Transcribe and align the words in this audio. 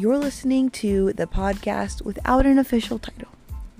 You're 0.00 0.16
listening 0.16 0.70
to 0.70 1.12
the 1.12 1.26
podcast 1.26 2.00
without 2.06 2.46
an 2.46 2.58
official 2.58 2.98
title. 2.98 3.28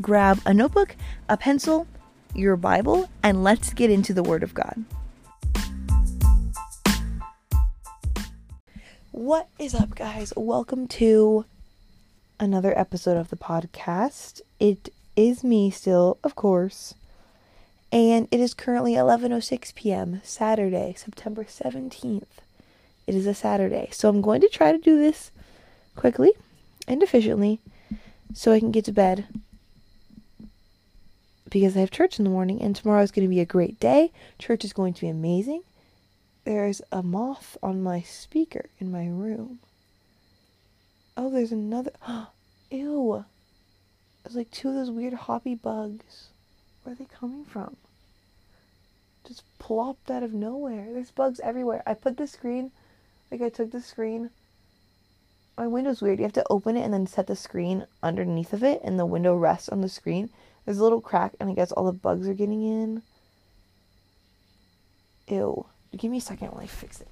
Grab 0.03 0.39
a 0.45 0.53
notebook, 0.53 0.95
a 1.31 1.39
pencil, 1.39 1.87
your 2.35 2.57
Bible, 2.57 3.09
and 3.23 3.43
let's 3.43 3.73
get 3.73 3.89
into 3.89 4.13
the 4.13 4.23
Word 4.23 4.43
of 4.43 4.53
God. 4.53 4.85
What 9.13 9.49
is 9.59 9.75
up, 9.75 9.95
guys? 9.95 10.35
Welcome 10.37 10.89
to 10.89 11.47
another 12.39 12.79
episode 12.79 13.17
of 13.17 13.31
the 13.31 13.37
podcast. 13.37 14.43
It 14.59 14.93
is 15.17 15.43
me 15.43 15.71
still, 15.71 16.19
of 16.23 16.35
course. 16.35 16.93
And 17.91 18.29
it 18.31 18.41
is 18.41 18.53
currently 18.53 18.93
11:06 18.93 19.75
p.m. 19.75 20.21
Saturday, 20.23 20.93
September 20.99 21.45
17th. 21.45 22.43
It 23.07 23.15
is 23.15 23.27
a 23.27 23.33
Saturday. 23.33 23.89
So 23.93 24.11
I'm 24.11 24.21
going 24.21 24.43
to 24.43 24.51
try 24.51 24.71
to 24.71 24.77
do 24.77 24.99
this 24.99 25.31
quickly 25.97 26.33
and 26.87 27.03
efficiently 27.03 27.61
so 28.35 28.53
I 28.53 28.61
can 28.61 28.71
get 28.71 28.85
to 28.87 28.93
bed 28.93 29.27
because 31.51 31.77
I 31.77 31.81
have 31.81 31.91
church 31.91 32.19
in 32.19 32.25
the 32.25 32.31
morning 32.31 32.63
and 32.63 32.75
tomorrow 32.75 33.03
is 33.03 33.11
going 33.11 33.27
to 33.27 33.35
be 33.35 33.41
a 33.41 33.47
great 33.47 33.81
day. 33.81 34.13
Church 34.39 34.65
is 34.65 34.73
going 34.73 34.95
to 34.95 35.01
be 35.01 35.09
amazing. 35.09 35.63
There's 36.45 36.81
a 36.91 37.03
moth 37.03 37.57
on 37.63 37.83
my 37.83 38.01
speaker 38.03 38.67
in 38.79 38.91
my 38.91 39.07
room. 39.07 39.59
Oh, 41.17 41.31
there's 41.31 41.53
another. 41.53 41.93
Ew. 42.71 43.25
There's 44.23 44.37
like 44.37 44.51
two 44.51 44.69
of 44.69 44.75
those 44.75 44.91
weird 44.91 45.15
hoppy 45.15 45.55
bugs. 45.55 46.29
Where 46.83 46.93
are 46.93 46.97
they 46.97 47.07
coming 47.07 47.45
from? 47.45 47.77
Just 49.27 49.43
plopped 49.59 50.11
out 50.11 50.23
of 50.23 50.33
nowhere. 50.33 50.89
There's 50.93 51.11
bugs 51.11 51.41
everywhere. 51.41 51.83
I 51.87 51.95
put 51.95 52.17
the 52.17 52.27
screen, 52.27 52.71
like 53.31 53.43
I 53.43 53.49
took 53.49 53.71
the 53.71 53.83
screen. 53.83 54.31
My 55.61 55.67
window's 55.67 56.01
weird. 56.01 56.19
You 56.19 56.23
have 56.23 56.33
to 56.33 56.47
open 56.49 56.79
it 56.79 56.85
and 56.85 56.95
then 56.95 57.07
set 57.07 57.27
the 57.27 57.37
screen 57.37 57.87
underneath 58.03 58.55
of 58.55 58.65
it, 58.65 58.81
and 58.83 58.99
the 58.99 59.05
window 59.05 59.35
rests 59.35 59.69
on 59.69 59.83
the 59.83 59.91
screen. 59.91 60.31
There's 60.65 60.79
a 60.79 60.83
little 60.83 61.03
crack, 61.03 61.35
and 61.39 61.51
I 61.51 61.53
guess 61.53 61.71
all 61.71 61.85
the 61.85 61.93
bugs 61.93 62.27
are 62.27 62.33
getting 62.33 62.63
in. 62.63 63.03
Ew. 65.29 65.67
Give 65.95 66.11
me 66.11 66.17
a 66.17 66.23
second 66.23 66.49
while 66.53 66.63
I 66.63 66.67
fix 66.67 67.03
it. 67.03 67.09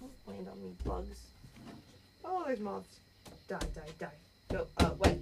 Don't 0.00 0.10
land 0.26 0.48
on 0.48 0.60
me, 0.60 0.74
bugs. 0.84 1.20
Oh, 2.24 2.42
there's 2.44 2.58
moths. 2.58 2.98
Die, 3.46 3.56
die, 3.76 3.92
die. 4.00 4.08
Go, 4.50 4.66
uh, 4.78 4.90
wait. 4.98 5.20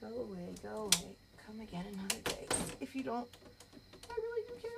Go 0.00 0.06
away, 0.06 0.54
go 0.62 0.82
away. 0.82 1.16
Come 1.44 1.58
again 1.58 1.84
another 1.94 2.20
day. 2.26 2.46
If 2.80 2.94
you 2.94 3.02
don't, 3.02 3.26
I 4.08 4.14
really 4.14 4.42
do 4.46 4.54
care. 4.62 4.70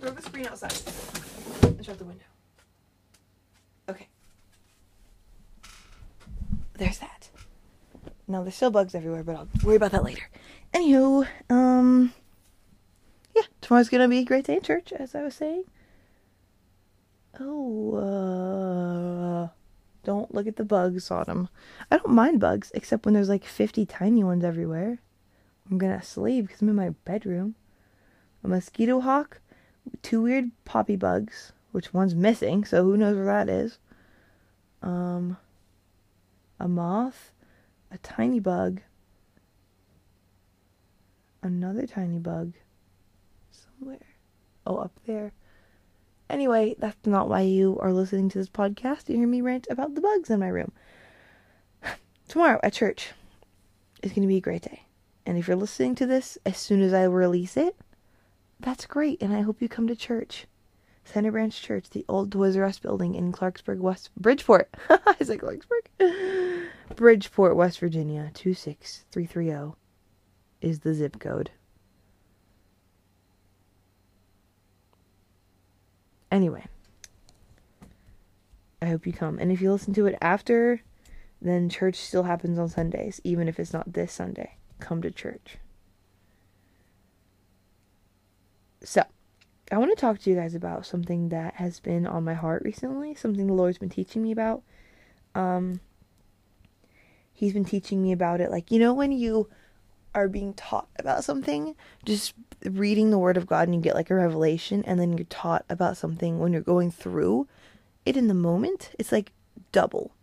Throw 0.00 0.10
the 0.10 0.22
screen 0.22 0.48
outside 0.48 0.74
and 1.62 1.86
shut 1.86 1.98
the 1.98 2.04
window. 2.04 2.24
Okay. 3.88 4.06
There's 6.82 6.98
that. 6.98 7.30
Now 8.26 8.42
there's 8.42 8.56
still 8.56 8.72
bugs 8.72 8.96
everywhere, 8.96 9.22
but 9.22 9.36
I'll 9.36 9.48
worry 9.62 9.76
about 9.76 9.92
that 9.92 10.02
later. 10.02 10.28
Anywho, 10.74 11.28
um, 11.48 12.12
yeah, 13.36 13.42
tomorrow's 13.60 13.88
gonna 13.88 14.08
be 14.08 14.18
a 14.18 14.24
great 14.24 14.46
day 14.46 14.56
in 14.56 14.62
church, 14.62 14.92
as 14.92 15.14
I 15.14 15.22
was 15.22 15.36
saying. 15.36 15.62
Oh, 17.38 17.94
uh, 17.94 19.48
don't 20.02 20.34
look 20.34 20.48
at 20.48 20.56
the 20.56 20.64
bugs 20.64 21.08
on 21.12 21.22
them. 21.26 21.48
I 21.88 21.98
don't 21.98 22.14
mind 22.14 22.40
bugs, 22.40 22.72
except 22.74 23.04
when 23.04 23.14
there's 23.14 23.28
like 23.28 23.44
50 23.44 23.86
tiny 23.86 24.24
ones 24.24 24.42
everywhere. 24.42 24.98
I'm 25.70 25.78
gonna 25.78 26.02
sleep 26.02 26.48
because 26.48 26.62
I'm 26.62 26.68
in 26.68 26.74
my 26.74 26.90
bedroom. 27.04 27.54
A 28.42 28.48
mosquito 28.48 28.98
hawk, 28.98 29.40
two 30.02 30.20
weird 30.20 30.50
poppy 30.64 30.96
bugs, 30.96 31.52
which 31.70 31.94
one's 31.94 32.16
missing, 32.16 32.64
so 32.64 32.82
who 32.82 32.96
knows 32.96 33.14
where 33.14 33.26
that 33.26 33.48
is. 33.48 33.78
Um, 34.82 35.36
a 36.62 36.68
moth, 36.68 37.32
a 37.90 37.98
tiny 37.98 38.38
bug, 38.38 38.80
another 41.42 41.88
tiny 41.88 42.20
bug, 42.20 42.52
somewhere. 43.50 44.06
Oh, 44.64 44.76
up 44.76 44.92
there. 45.04 45.32
Anyway, 46.30 46.76
that's 46.78 47.04
not 47.04 47.28
why 47.28 47.40
you 47.40 47.76
are 47.80 47.92
listening 47.92 48.28
to 48.28 48.38
this 48.38 48.48
podcast. 48.48 49.08
You 49.08 49.16
hear 49.16 49.26
me 49.26 49.40
rant 49.40 49.66
about 49.68 49.96
the 49.96 50.00
bugs 50.00 50.30
in 50.30 50.38
my 50.38 50.46
room. 50.46 50.70
Tomorrow 52.28 52.60
at 52.62 52.72
church 52.72 53.10
is 54.04 54.12
going 54.12 54.22
to 54.22 54.28
be 54.28 54.36
a 54.36 54.40
great 54.40 54.62
day. 54.62 54.84
And 55.26 55.36
if 55.36 55.48
you're 55.48 55.56
listening 55.56 55.96
to 55.96 56.06
this 56.06 56.38
as 56.46 56.58
soon 56.58 56.80
as 56.80 56.94
I 56.94 57.02
release 57.04 57.56
it, 57.56 57.74
that's 58.60 58.86
great. 58.86 59.20
And 59.20 59.34
I 59.34 59.40
hope 59.40 59.60
you 59.60 59.68
come 59.68 59.88
to 59.88 59.96
church. 59.96 60.46
Center 61.04 61.32
Branch 61.32 61.60
Church, 61.60 61.90
the 61.90 62.04
old 62.08 62.30
Toys 62.30 62.56
R 62.56 62.62
Us 62.62 62.78
building 62.78 63.16
in 63.16 63.32
Clarksburg, 63.32 63.78
West 63.78 64.10
Bridgeport. 64.16 64.72
Is 65.18 65.28
it 65.28 65.40
Clarksburg? 65.40 66.38
Bridgeport, 66.96 67.56
West 67.56 67.78
Virginia, 67.78 68.30
26330 68.34 69.76
is 70.60 70.80
the 70.80 70.94
zip 70.94 71.18
code. 71.18 71.50
Anyway, 76.30 76.64
I 78.80 78.86
hope 78.86 79.06
you 79.06 79.12
come. 79.12 79.38
And 79.38 79.52
if 79.52 79.60
you 79.60 79.70
listen 79.70 79.92
to 79.94 80.06
it 80.06 80.16
after, 80.22 80.82
then 81.42 81.68
church 81.68 81.96
still 81.96 82.22
happens 82.22 82.58
on 82.58 82.68
Sundays, 82.68 83.20
even 83.22 83.48
if 83.48 83.60
it's 83.60 83.72
not 83.72 83.92
this 83.92 84.12
Sunday. 84.12 84.56
Come 84.80 85.02
to 85.02 85.10
church. 85.10 85.58
So, 88.82 89.02
I 89.70 89.78
want 89.78 89.90
to 89.90 90.00
talk 90.00 90.18
to 90.20 90.30
you 90.30 90.36
guys 90.36 90.54
about 90.54 90.86
something 90.86 91.28
that 91.28 91.54
has 91.54 91.80
been 91.80 92.06
on 92.06 92.24
my 92.24 92.34
heart 92.34 92.62
recently, 92.64 93.14
something 93.14 93.46
the 93.46 93.52
Lord's 93.52 93.78
been 93.78 93.90
teaching 93.90 94.22
me 94.22 94.32
about. 94.32 94.62
Um, 95.34 95.80
he's 97.42 97.52
been 97.52 97.64
teaching 97.64 98.00
me 98.00 98.12
about 98.12 98.40
it. 98.40 98.52
Like, 98.52 98.70
you 98.70 98.78
know, 98.78 98.94
when 98.94 99.10
you 99.10 99.48
are 100.14 100.28
being 100.28 100.54
taught 100.54 100.86
about 101.00 101.24
something, 101.24 101.74
just 102.04 102.34
reading 102.64 103.10
the 103.10 103.18
Word 103.18 103.36
of 103.36 103.48
God 103.48 103.66
and 103.66 103.74
you 103.74 103.80
get 103.80 103.96
like 103.96 104.10
a 104.10 104.14
revelation, 104.14 104.84
and 104.84 105.00
then 105.00 105.18
you're 105.18 105.24
taught 105.24 105.64
about 105.68 105.96
something 105.96 106.38
when 106.38 106.52
you're 106.52 106.62
going 106.62 106.92
through 106.92 107.48
it 108.06 108.16
in 108.16 108.28
the 108.28 108.34
moment, 108.34 108.92
it's 108.96 109.10
like 109.10 109.32
double. 109.72 110.14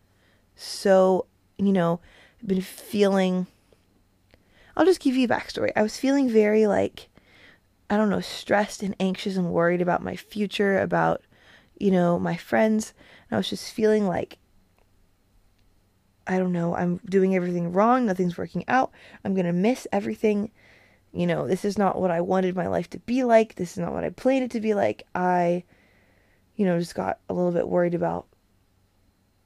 So, 0.55 1.25
you 1.57 1.73
know, 1.73 1.99
I've 2.41 2.47
been 2.47 2.61
feeling. 2.61 3.47
I'll 4.77 4.85
just 4.85 5.01
give 5.01 5.17
you 5.17 5.25
a 5.25 5.29
backstory. 5.29 5.73
I 5.75 5.83
was 5.83 5.97
feeling 5.97 6.29
very 6.29 6.67
like, 6.67 7.09
I 7.89 7.97
don't 7.97 8.09
know, 8.09 8.21
stressed 8.21 8.81
and 8.81 8.95
anxious 8.97 9.35
and 9.35 9.51
worried 9.51 9.81
about 9.81 10.01
my 10.01 10.15
future, 10.15 10.79
about, 10.79 11.21
you 11.77 11.91
know, 11.91 12.17
my 12.17 12.37
friends. 12.37 12.93
And 13.29 13.35
I 13.35 13.39
was 13.39 13.49
just 13.49 13.73
feeling 13.73 14.07
like 14.07 14.37
I 16.29 16.37
don't 16.37 16.53
know, 16.53 16.75
I'm 16.75 17.01
doing 17.09 17.35
everything 17.35 17.73
wrong, 17.73 18.05
nothing's 18.05 18.37
working 18.37 18.63
out, 18.67 18.91
I'm 19.25 19.33
gonna 19.33 19.51
miss 19.51 19.87
everything. 19.91 20.51
You 21.11 21.25
know, 21.25 21.47
this 21.47 21.65
is 21.65 21.75
not 21.75 21.99
what 21.99 22.11
I 22.11 22.21
wanted 22.21 22.55
my 22.55 22.67
life 22.67 22.87
to 22.91 22.99
be 22.99 23.23
like, 23.23 23.55
this 23.55 23.71
is 23.71 23.77
not 23.79 23.93
what 23.93 24.03
I 24.03 24.11
planned 24.11 24.43
it 24.45 24.51
to 24.51 24.61
be 24.61 24.75
like. 24.75 25.07
I, 25.15 25.63
you 26.55 26.67
know, 26.67 26.77
just 26.77 26.93
got 26.93 27.17
a 27.27 27.33
little 27.33 27.51
bit 27.51 27.67
worried 27.67 27.95
about 27.95 28.27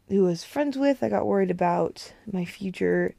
who 0.09 0.25
I 0.25 0.29
was 0.29 0.43
friends 0.43 0.77
with, 0.77 1.01
I 1.01 1.07
got 1.07 1.25
worried 1.25 1.51
about 1.51 2.13
my 2.29 2.43
future 2.43 3.15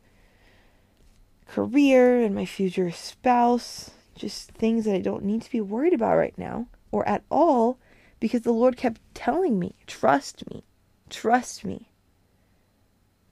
career 1.47 2.21
and 2.21 2.35
my 2.35 2.45
future 2.45 2.91
spouse, 2.91 3.93
just 4.15 4.51
things 4.53 4.85
that 4.85 4.95
I 4.95 5.01
don't 5.01 5.25
need 5.25 5.41
to 5.41 5.51
be 5.51 5.63
worried 5.63 5.95
about 5.95 6.19
right 6.19 6.37
now 6.37 6.67
or 6.93 7.09
at 7.09 7.25
all 7.31 7.79
because 8.21 8.43
the 8.43 8.53
Lord 8.53 8.77
kept 8.77 9.01
telling 9.15 9.59
me, 9.59 9.75
trust 9.87 10.49
me, 10.51 10.65
trust 11.09 11.65
me. 11.65 11.89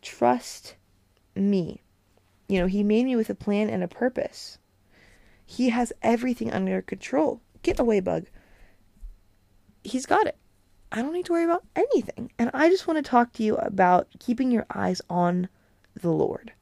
Trust 0.03 0.75
me. 1.35 1.83
You 2.49 2.61
know, 2.61 2.67
He 2.67 2.83
made 2.83 3.05
me 3.05 3.17
with 3.17 3.31
a 3.31 3.35
plan 3.35 3.71
and 3.71 3.83
a 3.83 3.89
purpose. 3.89 4.59
He 5.47 5.71
has 5.71 5.93
everything 6.03 6.53
under 6.53 6.83
control. 6.83 7.41
Get 7.63 7.79
away, 7.79 8.01
bug. 8.01 8.27
He's 9.85 10.07
got 10.07 10.27
it. 10.27 10.37
I 10.91 11.01
don't 11.01 11.15
need 11.15 11.27
to 11.27 11.33
worry 11.33 11.45
about 11.45 11.65
anything. 11.75 12.31
And 12.39 12.51
I 12.53 12.69
just 12.69 12.87
want 12.87 13.03
to 13.03 13.09
talk 13.09 13.33
to 13.35 13.43
you 13.43 13.57
about 13.57 14.09
keeping 14.19 14.51
your 14.51 14.67
eyes 14.75 15.01
on 15.09 15.49
the 15.95 16.11
Lord, 16.11 16.53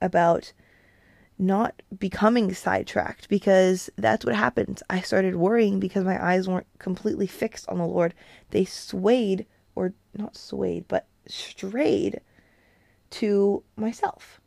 about 0.00 0.52
not 1.38 1.82
becoming 1.98 2.52
sidetracked 2.52 3.28
because 3.28 3.90
that's 3.96 4.24
what 4.24 4.34
happens. 4.34 4.82
I 4.90 5.00
started 5.00 5.36
worrying 5.36 5.80
because 5.80 6.04
my 6.04 6.22
eyes 6.22 6.48
weren't 6.48 6.66
completely 6.78 7.26
fixed 7.26 7.68
on 7.68 7.78
the 7.78 7.86
Lord. 7.86 8.14
They 8.50 8.64
swayed, 8.64 9.46
or 9.74 9.94
not 10.14 10.36
swayed, 10.36 10.86
but 10.88 11.06
strayed 11.26 12.20
to 13.10 13.62
myself. 13.76 14.40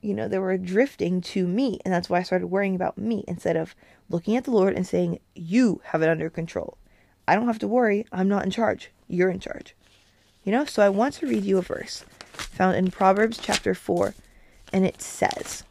You 0.00 0.14
know, 0.14 0.26
they 0.26 0.38
were 0.38 0.56
drifting 0.58 1.20
to 1.20 1.46
me, 1.46 1.78
and 1.84 1.94
that's 1.94 2.10
why 2.10 2.18
I 2.18 2.22
started 2.22 2.48
worrying 2.48 2.74
about 2.74 2.98
me 2.98 3.24
instead 3.28 3.56
of 3.56 3.74
looking 4.08 4.36
at 4.36 4.44
the 4.44 4.50
Lord 4.50 4.74
and 4.74 4.86
saying, 4.86 5.20
You 5.34 5.80
have 5.84 6.02
it 6.02 6.08
under 6.08 6.28
control. 6.28 6.76
I 7.28 7.36
don't 7.36 7.46
have 7.46 7.60
to 7.60 7.68
worry. 7.68 8.06
I'm 8.10 8.28
not 8.28 8.44
in 8.44 8.50
charge. 8.50 8.90
You're 9.06 9.30
in 9.30 9.38
charge. 9.38 9.76
You 10.44 10.50
know, 10.50 10.64
so 10.64 10.82
I 10.82 10.88
want 10.88 11.14
to 11.14 11.26
read 11.26 11.44
you 11.44 11.58
a 11.58 11.62
verse 11.62 12.04
found 12.32 12.76
in 12.76 12.90
Proverbs 12.90 13.38
chapter 13.40 13.74
4, 13.74 14.14
and 14.72 14.84
it 14.84 15.00
says, 15.00 15.64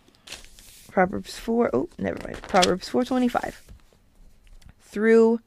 Proverbs 0.91 1.37
4, 1.37 1.71
oh, 1.73 1.89
never 1.97 2.19
mind. 2.23 2.41
Proverbs 2.43 2.89
4:25 2.89 3.55
through 4.79 5.39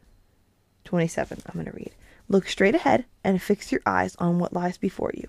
27. 0.85 1.43
I'm 1.47 1.55
going 1.55 1.67
to 1.67 1.73
read. 1.73 1.93
Look 2.29 2.49
straight 2.49 2.75
ahead 2.75 3.05
and 3.23 3.41
fix 3.41 3.71
your 3.71 3.83
eyes 3.85 4.17
on 4.17 4.39
what 4.39 4.53
lies 4.53 4.79
before 4.79 5.13
you. 5.15 5.29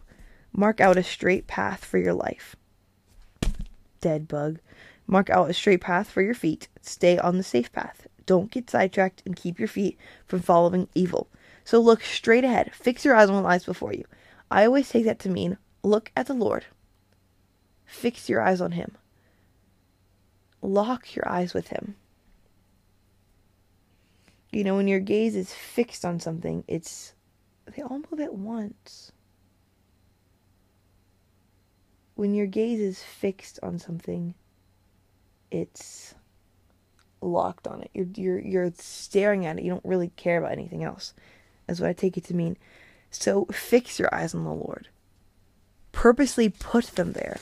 Mark 0.54 0.80
out 0.80 0.98
a 0.98 1.04
straight 1.04 1.48
path 1.48 1.84
for 1.84 1.98
your 1.98 2.14
life. 2.14 2.56
Dead 4.00 4.28
bug. 4.28 4.60
Mark 5.08 5.30
out 5.30 5.50
a 5.50 5.54
straight 5.54 5.82
path 5.82 6.10
for 6.10 6.22
your 6.22 6.34
feet. 6.34 6.68
Stay 6.82 7.18
on 7.18 7.38
the 7.38 7.44
safe 7.44 7.72
path. 7.72 8.08
Don't 8.26 8.52
get 8.52 8.70
sidetracked 8.70 9.22
and 9.26 9.36
keep 9.36 9.60
your 9.60 9.68
feet 9.68 9.98
from 10.26 10.40
following 10.40 10.88
evil. 10.96 11.28
So 11.64 11.80
look 11.80 12.02
straight 12.02 12.44
ahead. 12.44 12.74
Fix 12.74 13.04
your 13.04 13.16
eyes 13.16 13.30
on 13.30 13.36
what 13.36 13.44
lies 13.44 13.66
before 13.66 13.94
you. 13.94 14.06
I 14.50 14.66
always 14.66 14.90
take 14.90 15.06
that 15.06 15.20
to 15.20 15.30
mean 15.30 15.58
look 15.84 16.12
at 16.16 16.28
the 16.28 16.34
Lord. 16.34 16.66
Fix 17.86 18.30
your 18.30 18.42
eyes 18.42 18.62
on 18.62 18.72
Him. 18.72 18.98
Lock 20.62 21.16
your 21.16 21.28
eyes 21.28 21.54
with 21.54 21.68
Him. 21.68 21.96
You 24.56 24.64
know, 24.64 24.78
when 24.78 24.88
your 24.88 25.02
gaze 25.02 25.36
is 25.36 25.54
fixed 25.54 26.06
on 26.06 26.22
something, 26.22 26.64
it's. 26.66 27.12
They 27.76 27.82
all 27.82 28.00
move 28.10 28.22
at 28.22 28.36
once. 28.36 29.12
When 32.14 32.34
your 32.34 32.48
gaze 32.48 32.80
is 32.80 33.04
fixed 33.04 33.60
on 33.62 33.80
something, 33.80 34.34
it's 35.52 36.16
locked 37.20 37.68
on 37.68 37.82
it. 37.82 37.90
You're 37.94 38.08
you're 38.16 38.40
you're 38.40 38.74
staring 38.78 39.46
at 39.46 39.58
it. 39.58 39.66
You 39.66 39.72
don't 39.72 39.84
really 39.84 40.14
care 40.16 40.38
about 40.38 40.54
anything 40.54 40.86
else. 40.86 41.14
That's 41.68 41.82
what 41.82 41.90
I 41.90 41.94
take 41.94 42.16
it 42.16 42.24
to 42.26 42.34
mean. 42.34 42.56
So 43.12 43.48
fix 43.52 44.00
your 44.00 44.16
eyes 44.16 44.34
on 44.34 44.46
the 44.46 44.54
Lord. 44.54 44.88
Purposely 45.92 46.48
put 46.48 46.86
them 46.96 47.12
there. 47.12 47.40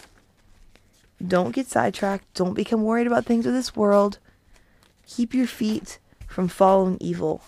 Don't 1.24 1.54
get 1.54 1.68
sidetracked. 1.68 2.34
Don't 2.34 2.56
become 2.56 2.82
worried 2.82 3.06
about 3.06 3.26
things 3.26 3.46
of 3.46 3.54
this 3.54 3.76
world. 3.76 4.18
Keep 5.06 5.36
your 5.36 5.46
feet 5.46 6.00
from 6.34 6.48
following 6.48 6.98
evil. 7.00 7.44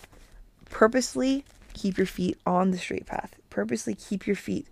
Purposely 0.70 1.44
keep 1.74 1.98
your 1.98 2.06
feet 2.06 2.38
on 2.46 2.70
the 2.70 2.78
straight 2.78 3.04
path. 3.04 3.34
Purposely 3.50 3.96
keep 3.96 4.28
your 4.28 4.36
feet 4.36 4.68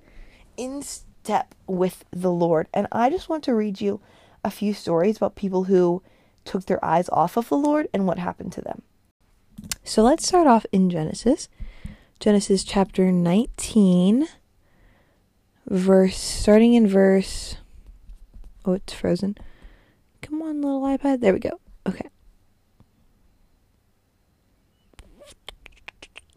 in 0.57 0.83
step 0.83 1.53
with 1.67 2.05
the 2.13 2.31
Lord. 2.31 2.69
And 2.73 2.87
I 2.93 3.11
just 3.11 3.29
want 3.29 3.43
to 3.45 3.55
read 3.55 3.81
you 3.81 4.01
a 4.45 4.53
few 4.53 4.73
stories 4.73 5.17
about 5.17 5.35
people 5.35 5.65
who 5.65 6.01
took 6.45 6.67
their 6.67 6.83
eyes 6.85 7.09
off 7.09 7.37
of 7.37 7.49
the 7.49 7.57
Lord 7.57 7.89
and 7.93 8.07
what 8.07 8.19
happened 8.19 8.53
to 8.53 8.61
them. 8.61 8.83
So 9.83 10.05
let's 10.05 10.27
start 10.27 10.47
off 10.47 10.65
in 10.71 10.91
Genesis. 10.91 11.49
Genesis 12.21 12.63
chapter 12.63 13.11
19, 13.11 14.29
verse, 15.67 16.17
starting 16.17 16.75
in 16.75 16.87
verse. 16.87 17.57
Oh, 18.65 18.75
it's 18.75 18.93
frozen. 18.93 19.37
Come 20.23 20.41
on, 20.41 20.63
little 20.63 20.83
iPad. 20.83 21.21
There 21.21 21.33
we 21.33 21.41
go. 21.41 21.59
Okay. 21.87 22.09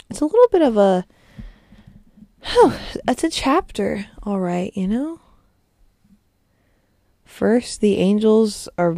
It's 0.09 0.21
a 0.21 0.25
little 0.25 0.48
bit 0.51 0.62
of 0.62 0.77
a. 0.77 1.06
Oh, 2.45 2.80
it's 3.07 3.24
a 3.24 3.30
chapter, 3.30 4.06
all 4.24 4.39
right, 4.39 4.71
you 4.75 4.88
know? 4.88 5.19
First, 7.25 7.81
the 7.81 7.98
angels 7.98 8.69
are. 8.77 8.98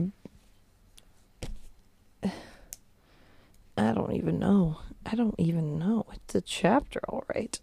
I 2.23 3.93
don't 3.93 4.13
even 4.13 4.39
know. 4.39 4.79
I 5.05 5.15
don't 5.15 5.35
even 5.37 5.79
know. 5.79 6.05
It's 6.13 6.35
a 6.35 6.41
chapter, 6.41 6.99
all 7.07 7.23
right. 7.33 7.59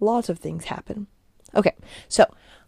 Lots 0.00 0.28
of 0.28 0.38
things 0.38 0.66
happen. 0.66 1.08
Okay, 1.54 1.74
so 2.08 2.24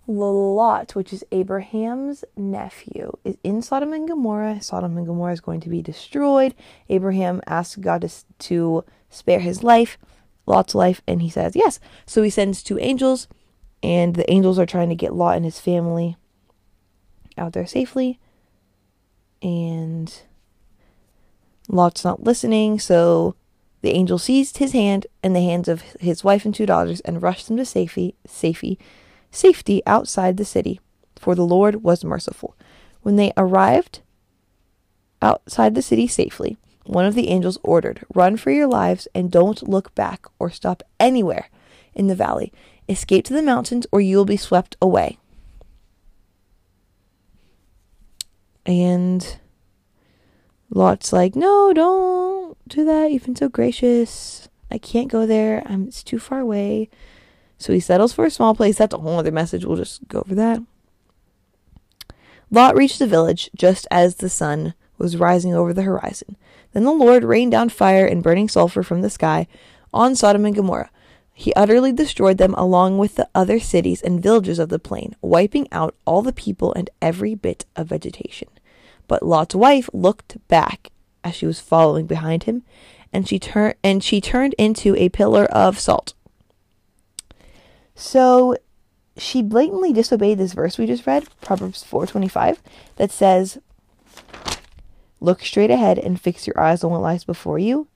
Lot, 0.06 0.94
which 0.94 1.12
is 1.12 1.24
Abraham's 1.30 2.24
nephew, 2.36 3.12
is 3.24 3.36
in 3.44 3.60
Sodom 3.60 3.92
and 3.92 4.08
Gomorrah. 4.08 4.60
Sodom 4.62 4.96
and 4.96 5.06
Gomorrah 5.06 5.34
is 5.34 5.40
going 5.40 5.60
to 5.60 5.68
be 5.68 5.82
destroyed. 5.82 6.54
Abraham 6.88 7.42
asks 7.46 7.76
God 7.76 8.02
to, 8.02 8.10
to 8.38 8.84
spare 9.10 9.40
his 9.40 9.62
life, 9.62 9.98
Lot's 10.48 10.74
life, 10.74 11.02
and 11.06 11.22
he 11.22 11.30
says 11.30 11.54
yes. 11.54 11.78
So 12.06 12.22
he 12.22 12.30
sends 12.30 12.62
two 12.62 12.78
angels, 12.78 13.28
and 13.82 14.16
the 14.16 14.30
angels 14.30 14.58
are 14.58 14.66
trying 14.66 14.88
to 14.88 14.94
get 14.94 15.14
Lot 15.14 15.36
and 15.36 15.44
his 15.44 15.60
family 15.60 16.16
out 17.36 17.52
there 17.52 17.66
safely. 17.66 18.18
And 19.42 20.12
Lot's 21.68 22.04
not 22.04 22.24
listening, 22.24 22.80
so 22.80 23.36
the 23.82 23.90
angel 23.90 24.18
seized 24.18 24.58
his 24.58 24.72
hand 24.72 25.06
and 25.22 25.36
the 25.36 25.40
hands 25.40 25.68
of 25.68 25.82
his 26.00 26.24
wife 26.24 26.44
and 26.44 26.54
two 26.54 26.66
daughters 26.66 27.00
and 27.00 27.22
rushed 27.22 27.46
them 27.46 27.56
to 27.58 27.64
safety, 27.64 28.16
safety, 28.26 28.78
safety 29.30 29.82
outside 29.86 30.36
the 30.36 30.44
city, 30.44 30.80
for 31.16 31.34
the 31.34 31.46
Lord 31.46 31.82
was 31.84 32.04
merciful. 32.04 32.56
When 33.02 33.16
they 33.16 33.32
arrived 33.36 34.00
outside 35.22 35.74
the 35.74 35.82
city 35.82 36.08
safely, 36.08 36.56
one 36.88 37.04
of 37.04 37.14
the 37.14 37.28
angels 37.28 37.58
ordered, 37.62 38.04
Run 38.14 38.36
for 38.36 38.50
your 38.50 38.66
lives 38.66 39.06
and 39.14 39.30
don't 39.30 39.68
look 39.68 39.94
back 39.94 40.26
or 40.38 40.50
stop 40.50 40.82
anywhere 40.98 41.48
in 41.94 42.06
the 42.06 42.14
valley. 42.14 42.52
Escape 42.88 43.24
to 43.26 43.34
the 43.34 43.42
mountains 43.42 43.86
or 43.92 44.00
you 44.00 44.16
will 44.16 44.24
be 44.24 44.36
swept 44.36 44.76
away. 44.80 45.18
And 48.64 49.38
Lot's 50.70 51.12
like, 51.12 51.34
no, 51.34 51.72
don't 51.72 52.56
do 52.68 52.84
that. 52.84 53.10
You've 53.10 53.24
been 53.24 53.36
so 53.36 53.48
gracious. 53.48 54.48
I 54.70 54.78
can't 54.78 55.10
go 55.10 55.26
there. 55.26 55.62
I'm, 55.66 55.88
it's 55.88 56.02
too 56.02 56.18
far 56.18 56.40
away. 56.40 56.88
So 57.58 57.72
he 57.72 57.80
settles 57.80 58.12
for 58.12 58.24
a 58.24 58.30
small 58.30 58.54
place. 58.54 58.78
That's 58.78 58.94
a 58.94 58.98
whole 58.98 59.18
other 59.18 59.32
message. 59.32 59.64
We'll 59.64 59.76
just 59.76 60.06
go 60.08 60.20
over 60.20 60.34
that. 60.34 60.60
Lot 62.50 62.76
reached 62.76 62.98
the 62.98 63.06
village 63.06 63.50
just 63.54 63.86
as 63.90 64.16
the 64.16 64.28
sun 64.28 64.74
was 64.98 65.16
rising 65.16 65.54
over 65.54 65.72
the 65.72 65.82
horizon. 65.82 66.36
Then 66.72 66.84
the 66.84 66.92
Lord 66.92 67.24
rained 67.24 67.52
down 67.52 67.68
fire 67.68 68.06
and 68.06 68.22
burning 68.22 68.48
sulfur 68.48 68.82
from 68.82 69.00
the 69.00 69.10
sky 69.10 69.46
on 69.92 70.14
Sodom 70.14 70.44
and 70.44 70.54
Gomorrah. 70.54 70.90
He 71.32 71.54
utterly 71.54 71.92
destroyed 71.92 72.38
them 72.38 72.54
along 72.54 72.98
with 72.98 73.14
the 73.14 73.28
other 73.34 73.60
cities 73.60 74.02
and 74.02 74.22
villages 74.22 74.58
of 74.58 74.70
the 74.70 74.80
plain, 74.80 75.14
wiping 75.22 75.68
out 75.70 75.94
all 76.04 76.20
the 76.20 76.32
people 76.32 76.74
and 76.74 76.90
every 77.00 77.34
bit 77.34 77.64
of 77.76 77.86
vegetation. 77.86 78.48
But 79.06 79.22
Lot's 79.22 79.54
wife 79.54 79.88
looked 79.92 80.36
back 80.48 80.90
as 81.22 81.36
she 81.36 81.46
was 81.46 81.60
following 81.60 82.06
behind 82.06 82.44
him, 82.44 82.64
and 83.12 83.28
she 83.28 83.38
turned 83.38 83.74
and 83.84 84.02
she 84.02 84.20
turned 84.20 84.54
into 84.58 84.96
a 84.96 85.08
pillar 85.08 85.44
of 85.46 85.78
salt. 85.78 86.14
So 87.94 88.56
she 89.16 89.42
blatantly 89.42 89.92
disobeyed 89.92 90.38
this 90.38 90.52
verse 90.52 90.78
we 90.78 90.86
just 90.86 91.06
read, 91.06 91.28
Proverbs 91.40 91.84
4:25, 91.84 92.58
that 92.96 93.10
says, 93.10 93.58
"Look 95.20 95.42
straight 95.42 95.70
ahead 95.70 95.98
and 95.98 96.20
fix 96.20 96.46
your 96.46 96.58
eyes 96.60 96.84
on 96.84 96.90
what 96.90 97.02
lies 97.02 97.24
before 97.24 97.58
you. 97.58 97.88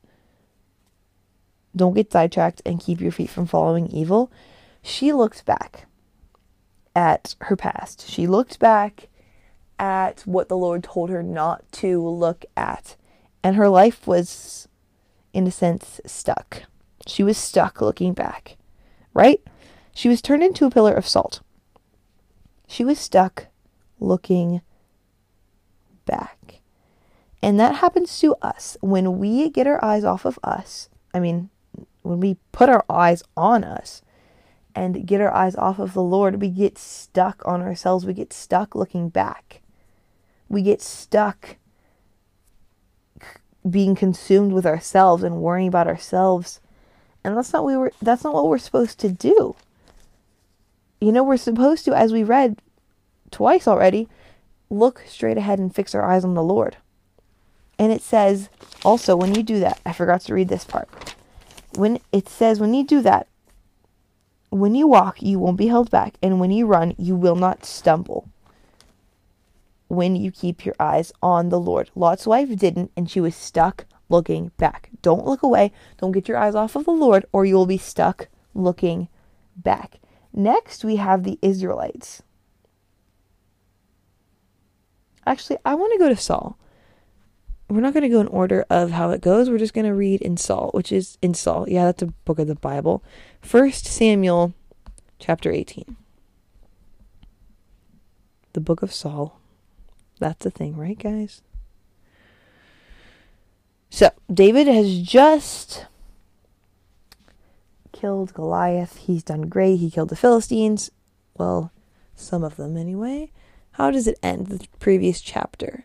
Don't 1.75 1.95
get 1.95 2.12
sidetracked 2.12 2.62
and 2.67 2.81
keep 2.81 3.00
your 3.00 3.12
feet 3.12 3.31
from 3.31 3.47
following 3.47 3.87
evil." 3.88 4.31
She 4.83 5.12
looked 5.12 5.45
back 5.45 5.87
at 6.95 7.37
her 7.43 7.57
past. 7.57 8.09
She 8.09 8.26
looked 8.26 8.59
back 8.59 9.09
at 9.79 10.21
what 10.26 10.49
the 10.49 10.57
Lord 10.57 10.85
told 10.85 11.11
her 11.11 11.23
not 11.23 11.64
to 11.73 12.07
look 12.07 12.45
at. 12.57 12.97
And 13.43 13.57
her 13.57 13.69
life 13.69 14.07
was, 14.07 14.69
in 15.33 15.47
a 15.47 15.50
sense, 15.50 16.00
stuck. 16.07 16.64
She 17.07 17.23
was 17.23 17.37
stuck 17.38 17.81
looking 17.81 18.12
back, 18.12 18.57
right? 19.14 19.41
She 19.95 20.09
was 20.09 20.23
turned 20.23 20.43
into 20.43 20.67
a 20.67 20.71
pillar 20.71 20.95
of 20.95 21.07
salt. 21.07 21.41
She 22.67 22.85
was 22.85 22.99
stuck 22.99 23.47
looking 23.99 24.62
back. 26.07 26.38
And 27.43 27.59
that 27.59 27.77
happens 27.77 28.19
to 28.21 28.37
us 28.41 28.77
when 28.81 29.19
we 29.19 29.51
get 29.51 29.67
our 29.67 29.85
eyes 29.85 30.05
off 30.05 30.25
of 30.25 30.39
us. 30.45 30.89
I 31.13 31.21
mean, 31.21 31.51
when 32.03 32.21
we 32.21 32.37
put 32.53 32.69
our 32.69 32.85
eyes 32.89 33.23
on 33.37 33.65
us 33.65 34.03
and 34.75 35.07
get 35.07 35.21
our 35.21 35.33
eyes 35.35 35.57
off 35.57 35.79
of 35.79 35.93
the 35.93 36.03
Lord, 36.03 36.41
we 36.41 36.49
get 36.49 36.79
stuck 36.79 37.43
on 37.45 37.61
ourselves. 37.61 38.07
We 38.07 38.15
get 38.15 38.33
stuck 38.33 38.75
looking 38.75 39.09
back 39.09 39.63
we 40.53 40.63
get 40.63 40.83
stuck 40.83 41.57
being 43.69 43.95
consumed 43.95 44.53
with 44.53 44.67
ourselves 44.67 45.23
and 45.23 45.37
worrying 45.37 45.69
about 45.69 45.89
ourselves. 45.89 46.61
And 47.25 47.37
that's 47.37 47.53
not 47.53 47.65
we 47.65 47.75
were 47.75 47.93
that's 48.03 48.23
not 48.23 48.35
what 48.35 48.47
we're 48.47 48.59
supposed 48.59 49.01
to 49.01 49.09
do. 49.11 49.57
You 51.01 51.11
know, 51.11 51.25
we're 51.25 51.37
supposed 51.39 51.85
to, 51.87 51.95
as 51.97 52.13
we 52.13 52.23
read 52.23 52.61
twice 53.31 53.67
already, 53.67 54.09
look 54.71 55.03
straight 55.07 55.39
ahead 55.39 55.59
and 55.59 55.75
fix 55.75 55.95
our 55.95 56.05
eyes 56.05 56.25
on 56.25 56.35
the 56.35 56.43
Lord. 56.43 56.77
And 57.79 57.93
it 57.93 58.02
says 58.02 58.49
also 58.85 59.17
when 59.17 59.35
you 59.35 59.43
do 59.43 59.61
that, 59.61 59.81
I 59.85 59.93
forgot 59.93 60.21
to 60.23 60.35
read 60.35 60.49
this 60.49 60.64
part. 60.64 60.88
When 61.76 62.00
it 62.12 62.29
says 62.29 62.61
when 62.61 62.75
you 62.75 62.85
do 62.85 63.00
that, 63.02 63.29
when 64.50 64.75
you 64.75 64.87
walk, 64.87 65.23
you 65.23 65.38
won't 65.38 65.57
be 65.57 65.69
held 65.69 65.91
back, 65.91 66.17
and 66.23 66.38
when 66.38 66.50
you 66.50 66.67
run, 66.67 66.95
you 66.99 67.17
will 67.17 67.37
not 67.37 67.64
stumble 67.64 68.29
when 69.88 70.14
you 70.14 70.31
keep 70.31 70.67
your 70.67 70.75
eyes 70.79 71.11
on 71.23 71.49
the 71.49 71.61
Lord. 71.61 71.91
Lot's 71.95 72.26
wife 72.26 72.55
didn't, 72.57 72.91
and 72.97 73.11
she 73.11 73.21
was 73.21 73.35
stuck 73.35 73.87
looking 74.11 74.52
back. 74.59 74.91
Don't 75.00 75.25
look 75.25 75.43
away. 75.43 75.73
Don't 75.99 76.12
get 76.12 76.29
your 76.29 76.37
eyes 76.37 76.55
off 76.55 76.76
of 76.76 76.85
the 76.85 76.91
Lord, 76.93 77.25
or 77.33 77.45
you 77.47 77.55
will 77.55 77.67
be 77.67 77.79
stuck 77.79 78.29
looking 78.55 79.09
back. 79.57 80.00
Next, 80.35 80.85
we 80.85 80.97
have 80.97 81.25
the 81.25 81.38
Israelites. 81.43 82.23
Actually, 85.26 85.59
I 85.64 85.75
want 85.75 85.93
to 85.93 85.99
go 85.99 86.09
to 86.09 86.17
Saul. 86.17 86.59
We're 87.73 87.81
not 87.81 87.95
going 87.95 88.02
to 88.02 88.09
go 88.09 88.21
in 88.21 88.26
order 88.29 88.67
of 88.69 88.91
how 88.91 89.11
it 89.11 89.23
goes. 89.23 89.49
We're 89.49 89.59
just 89.59 89.73
going 89.73 89.87
to 89.87 89.95
read 89.95 90.21
in 90.21 90.37
Saul, 90.37 90.71
which 90.75 90.93
is 90.93 91.17
in 91.23 91.33
Saul. 91.33 91.67
Yeah, 91.69 91.87
that's 91.87 92.02
a 92.02 92.07
book 92.07 92.38
of 92.38 92.47
the 92.47 92.55
Bible. 92.55 93.02
First 93.41 93.87
Samuel 93.87 94.52
chapter 95.19 95.50
18. 95.50 95.97
The 98.52 98.61
book 98.61 98.83
of 98.83 98.93
Saul. 98.93 99.41
That's 100.19 100.45
the 100.45 100.50
thing, 100.50 100.76
right, 100.76 100.99
guys? 100.99 101.41
So, 103.88 104.11
David 104.33 104.67
has 104.67 105.00
just 105.00 105.87
killed 107.93 108.35
Goliath. 108.35 108.97
He's 108.99 109.23
done 109.23 109.43
great. 109.43 109.76
He 109.76 109.91
killed 109.91 110.11
the 110.11 110.17
Philistines. 110.17 110.91
Well, 111.38 111.73
some 112.14 112.45
of 112.45 112.57
them 112.57 112.76
anyway. 112.76 113.31
How 113.73 113.91
does 113.91 114.07
it 114.07 114.19
end, 114.23 114.49
the 114.49 114.67
previous 114.79 115.23
chapter? 115.23 115.85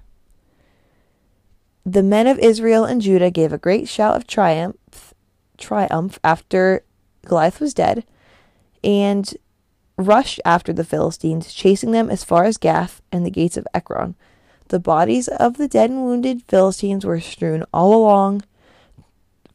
The 1.88 2.04
men 2.04 2.28
of 2.28 2.38
Israel 2.40 2.84
and 2.84 3.02
Judah 3.02 3.32
gave 3.32 3.54
a 3.54 3.58
great 3.58 3.88
shout 3.88 4.18
of 4.18 4.28
triumph, 4.28 5.14
triumph 5.58 6.20
after 6.22 6.84
Goliath 7.24 7.62
was 7.62 7.74
dead, 7.74 8.04
and 8.84 9.34
rushed 9.96 10.42
after 10.44 10.74
the 10.74 10.84
Philistines, 10.84 11.54
chasing 11.54 11.92
them 11.92 12.10
as 12.10 12.26
far 12.26 12.44
as 12.44 12.58
Gath 12.58 13.02
and 13.10 13.26
the 13.26 13.32
gates 13.32 13.56
of 13.56 13.66
Ekron. 13.74 14.16
The 14.68 14.82
bodies 14.82 15.30
of 15.30 15.56
the 15.56 15.70
dead 15.70 15.90
and 15.90 16.04
wounded 16.04 16.44
Philistines 16.50 17.06
were 17.06 17.22
strewn 17.22 17.64
all 17.74 17.94
along 17.94 18.42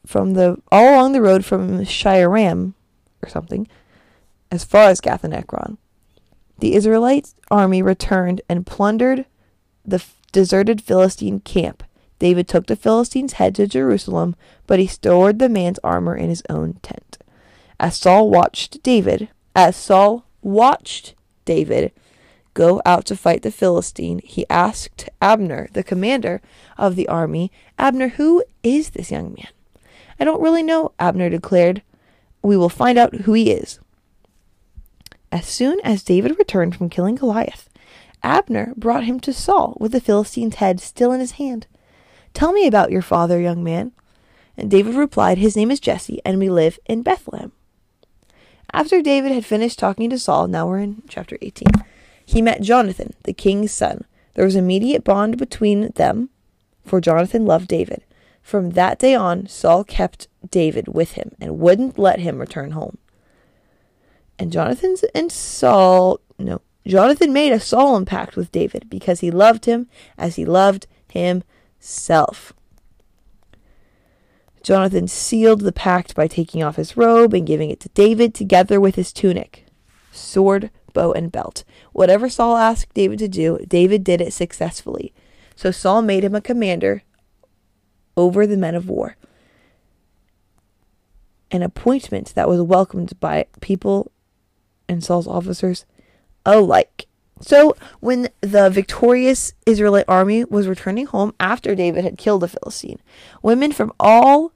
from 0.06 0.32
the 0.32 0.56
all 0.72 0.94
along 0.94 1.12
the 1.12 1.20
road 1.20 1.44
from 1.44 1.80
Shaaraim 1.80 2.72
or 3.22 3.28
something 3.28 3.68
as 4.50 4.64
far 4.64 4.88
as 4.88 5.02
Gath 5.02 5.22
and 5.22 5.34
Ekron. 5.34 5.76
The 6.60 6.76
Israelite 6.76 7.34
army 7.50 7.82
returned 7.82 8.40
and 8.48 8.64
plundered 8.64 9.26
the 9.84 10.02
deserted 10.32 10.80
Philistine 10.80 11.40
camp. 11.40 11.82
David 12.22 12.46
took 12.46 12.68
the 12.68 12.76
Philistine's 12.76 13.32
head 13.32 13.52
to 13.56 13.66
Jerusalem, 13.66 14.36
but 14.68 14.78
he 14.78 14.86
stored 14.86 15.40
the 15.40 15.48
man's 15.48 15.80
armor 15.82 16.14
in 16.14 16.28
his 16.28 16.44
own 16.48 16.74
tent. 16.74 17.18
As 17.80 17.96
Saul 17.96 18.30
watched 18.30 18.80
David, 18.84 19.28
as 19.56 19.74
Saul 19.74 20.24
watched 20.40 21.16
David 21.44 21.90
go 22.54 22.80
out 22.86 23.06
to 23.06 23.16
fight 23.16 23.42
the 23.42 23.50
Philistine, 23.50 24.20
he 24.22 24.46
asked 24.48 25.08
Abner, 25.20 25.68
the 25.72 25.82
commander 25.82 26.40
of 26.78 26.94
the 26.94 27.08
army, 27.08 27.50
Abner, 27.76 28.10
who 28.10 28.44
is 28.62 28.90
this 28.90 29.10
young 29.10 29.34
man? 29.34 29.48
I 30.20 30.24
don't 30.24 30.40
really 30.40 30.62
know, 30.62 30.92
Abner 31.00 31.28
declared. 31.28 31.82
We 32.40 32.56
will 32.56 32.68
find 32.68 32.98
out 32.98 33.22
who 33.22 33.32
he 33.32 33.50
is. 33.50 33.80
As 35.32 35.44
soon 35.44 35.80
as 35.82 36.04
David 36.04 36.38
returned 36.38 36.76
from 36.76 36.88
killing 36.88 37.16
Goliath, 37.16 37.68
Abner 38.22 38.74
brought 38.76 39.06
him 39.06 39.18
to 39.18 39.32
Saul 39.32 39.76
with 39.80 39.90
the 39.90 40.00
Philistine's 40.00 40.54
head 40.54 40.78
still 40.78 41.10
in 41.10 41.18
his 41.18 41.32
hand. 41.32 41.66
Tell 42.34 42.52
me 42.52 42.66
about 42.66 42.90
your 42.90 43.02
father, 43.02 43.40
young 43.40 43.62
man. 43.62 43.92
And 44.56 44.70
David 44.70 44.94
replied, 44.94 45.38
His 45.38 45.56
name 45.56 45.70
is 45.70 45.80
Jesse, 45.80 46.20
and 46.24 46.38
we 46.38 46.50
live 46.50 46.78
in 46.86 47.02
Bethlehem. 47.02 47.52
After 48.72 49.02
David 49.02 49.32
had 49.32 49.44
finished 49.44 49.78
talking 49.78 50.10
to 50.10 50.18
Saul, 50.18 50.48
now 50.48 50.66
we're 50.66 50.78
in 50.78 51.02
chapter 51.08 51.36
18, 51.42 51.68
he 52.24 52.40
met 52.40 52.62
Jonathan, 52.62 53.14
the 53.24 53.32
king's 53.32 53.72
son. 53.72 54.04
There 54.34 54.44
was 54.44 54.54
an 54.54 54.64
immediate 54.64 55.04
bond 55.04 55.36
between 55.36 55.90
them, 55.90 56.30
for 56.84 57.00
Jonathan 57.00 57.44
loved 57.44 57.68
David. 57.68 58.04
From 58.42 58.70
that 58.70 58.98
day 58.98 59.14
on, 59.14 59.46
Saul 59.46 59.84
kept 59.84 60.28
David 60.50 60.88
with 60.88 61.12
him 61.12 61.32
and 61.40 61.58
wouldn't 61.58 61.98
let 61.98 62.20
him 62.20 62.38
return 62.38 62.72
home. 62.72 62.98
And 64.38 64.50
Jonathan 64.50 64.96
and 65.14 65.30
Saul, 65.30 66.20
no, 66.38 66.60
Jonathan 66.86 67.32
made 67.32 67.52
a 67.52 67.60
solemn 67.60 68.04
pact 68.04 68.34
with 68.34 68.50
David 68.50 68.90
because 68.90 69.20
he 69.20 69.30
loved 69.30 69.66
him 69.66 69.88
as 70.18 70.36
he 70.36 70.44
loved 70.44 70.86
himself. 71.82 72.52
Jonathan 74.62 75.08
sealed 75.08 75.62
the 75.62 75.72
pact 75.72 76.14
by 76.14 76.28
taking 76.28 76.62
off 76.62 76.76
his 76.76 76.96
robe 76.96 77.34
and 77.34 77.44
giving 77.44 77.70
it 77.70 77.80
to 77.80 77.88
David 77.88 78.32
together 78.32 78.80
with 78.80 78.94
his 78.94 79.12
tunic, 79.12 79.66
sword, 80.12 80.70
bow, 80.92 81.12
and 81.12 81.32
belt. 81.32 81.64
Whatever 81.92 82.28
Saul 82.28 82.56
asked 82.56 82.94
David 82.94 83.18
to 83.18 83.28
do, 83.28 83.58
David 83.66 84.04
did 84.04 84.20
it 84.20 84.32
successfully. 84.32 85.12
So 85.56 85.72
Saul 85.72 86.02
made 86.02 86.22
him 86.22 86.36
a 86.36 86.40
commander 86.40 87.02
over 88.16 88.46
the 88.46 88.56
men 88.56 88.76
of 88.76 88.88
war. 88.88 89.16
An 91.50 91.62
appointment 91.62 92.32
that 92.36 92.48
was 92.48 92.62
welcomed 92.62 93.18
by 93.18 93.46
people 93.60 94.12
and 94.88 95.02
Saul's 95.02 95.26
officers 95.26 95.84
alike. 96.46 97.06
So, 97.42 97.76
when 97.98 98.28
the 98.40 98.70
victorious 98.70 99.52
Israelite 99.66 100.04
army 100.06 100.44
was 100.44 100.68
returning 100.68 101.06
home 101.06 101.34
after 101.40 101.74
David 101.74 102.04
had 102.04 102.16
killed 102.16 102.44
a 102.44 102.48
Philistine, 102.48 103.00
women 103.42 103.72
from 103.72 103.92
all 103.98 104.52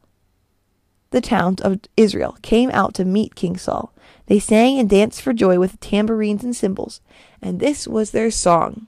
the 1.11 1.21
towns 1.21 1.61
of 1.61 1.81
Israel 1.97 2.39
came 2.43 2.71
out 2.71 2.95
to 2.95 3.05
meet 3.05 3.35
King 3.35 3.57
Saul. 3.57 3.93
They 4.27 4.39
sang 4.39 4.79
and 4.79 4.89
danced 4.89 5.21
for 5.21 5.33
joy 5.33 5.59
with 5.59 5.81
tambourines 5.81 6.45
and 6.45 6.55
cymbals, 6.55 7.01
and 7.43 7.59
this 7.59 7.89
was 7.89 8.13
their 8.13 8.31
song. 8.31 8.87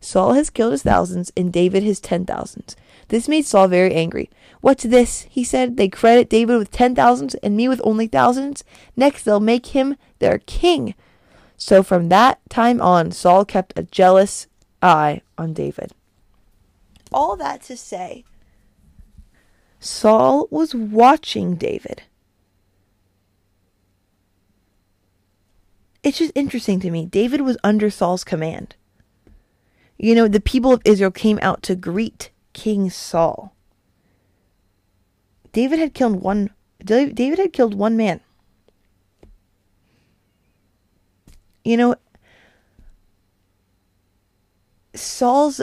Saul 0.00 0.34
has 0.34 0.50
killed 0.50 0.72
his 0.72 0.82
thousands, 0.82 1.32
and 1.36 1.52
David 1.52 1.82
his 1.82 1.98
ten 1.98 2.24
thousands. 2.24 2.76
This 3.08 3.26
made 3.26 3.46
Saul 3.46 3.68
very 3.68 3.94
angry. 3.94 4.30
What's 4.60 4.84
this? 4.84 5.22
he 5.30 5.44
said. 5.44 5.76
They 5.76 5.88
credit 5.88 6.28
David 6.28 6.58
with 6.58 6.70
ten 6.70 6.94
thousands 6.94 7.34
and 7.36 7.56
me 7.56 7.68
with 7.68 7.80
only 7.84 8.06
thousands. 8.06 8.64
Next, 8.96 9.24
they'll 9.24 9.40
make 9.40 9.66
him 9.66 9.96
their 10.18 10.38
king. 10.38 10.94
So 11.58 11.82
from 11.82 12.08
that 12.08 12.38
time 12.48 12.80
on, 12.80 13.10
Saul 13.10 13.44
kept 13.44 13.76
a 13.76 13.82
jealous 13.82 14.46
eye 14.80 15.22
on 15.36 15.52
David. 15.52 15.92
All 17.12 17.36
that 17.36 17.62
to 17.62 17.76
say, 17.76 18.24
Saul 19.80 20.46
was 20.50 20.74
watching 20.74 21.56
David. 21.56 22.02
It's 26.04 26.18
just 26.18 26.32
interesting 26.36 26.78
to 26.80 26.90
me. 26.92 27.06
David 27.06 27.40
was 27.40 27.58
under 27.64 27.90
Saul's 27.90 28.24
command. 28.24 28.76
You 29.98 30.14
know, 30.14 30.28
the 30.28 30.40
people 30.40 30.72
of 30.72 30.80
Israel 30.84 31.10
came 31.10 31.40
out 31.42 31.62
to 31.64 31.74
greet 31.74 32.30
King 32.52 32.88
Saul. 32.88 33.52
David 35.52 35.80
had 35.80 35.92
killed 35.92 36.22
one 36.22 36.50
David 36.84 37.38
had 37.38 37.52
killed 37.52 37.74
one 37.74 37.96
man. 37.96 38.20
You 41.68 41.76
know, 41.76 41.96
Saul's 44.94 45.60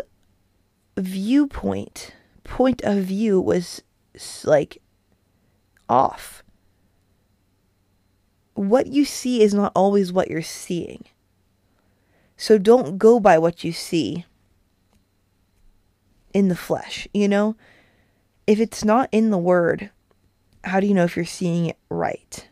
viewpoint, 0.96 2.14
point 2.44 2.84
of 2.84 3.06
view 3.06 3.42
was 3.42 3.82
like 4.44 4.84
off. 5.90 6.44
What 8.54 8.86
you 8.86 9.04
see 9.04 9.42
is 9.42 9.56
not 9.56 9.72
always 9.76 10.14
what 10.14 10.30
you're 10.30 10.44
seeing. 10.44 11.06
So 12.38 12.60
don't 12.60 13.00
go 13.00 13.20
by 13.20 13.40
what 13.40 13.64
you 13.64 13.72
see 13.72 14.26
in 16.36 16.50
the 16.50 16.56
flesh, 16.56 17.08
you 17.16 17.28
know? 17.28 17.56
If 18.46 18.60
it's 18.60 18.86
not 18.86 19.10
in 19.12 19.32
the 19.32 19.40
word, 19.40 19.90
how 20.66 20.80
do 20.80 20.86
you 20.86 20.94
know 20.94 21.06
if 21.06 21.16
you're 21.16 21.26
seeing 21.26 21.66
it 21.66 21.80
right? 21.90 22.48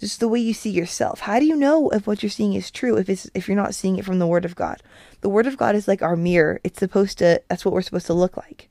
Just 0.00 0.20
the 0.20 0.28
way 0.28 0.40
you 0.40 0.54
see 0.54 0.70
yourself. 0.70 1.20
How 1.20 1.38
do 1.38 1.46
you 1.46 1.56
know 1.56 1.88
if 1.90 2.06
what 2.06 2.22
you're 2.22 2.30
seeing 2.30 2.54
is 2.54 2.70
true 2.70 2.96
if 2.96 3.08
it's 3.08 3.30
if 3.34 3.48
you're 3.48 3.56
not 3.56 3.74
seeing 3.74 3.96
it 3.96 4.04
from 4.04 4.18
the 4.18 4.26
word 4.26 4.44
of 4.44 4.56
God? 4.56 4.82
The 5.20 5.28
word 5.28 5.46
of 5.46 5.56
God 5.56 5.74
is 5.74 5.88
like 5.88 6.02
our 6.02 6.16
mirror. 6.16 6.60
It's 6.64 6.78
supposed 6.78 7.18
to 7.18 7.42
that's 7.48 7.64
what 7.64 7.72
we're 7.72 7.82
supposed 7.82 8.06
to 8.06 8.14
look 8.14 8.36
like. 8.36 8.68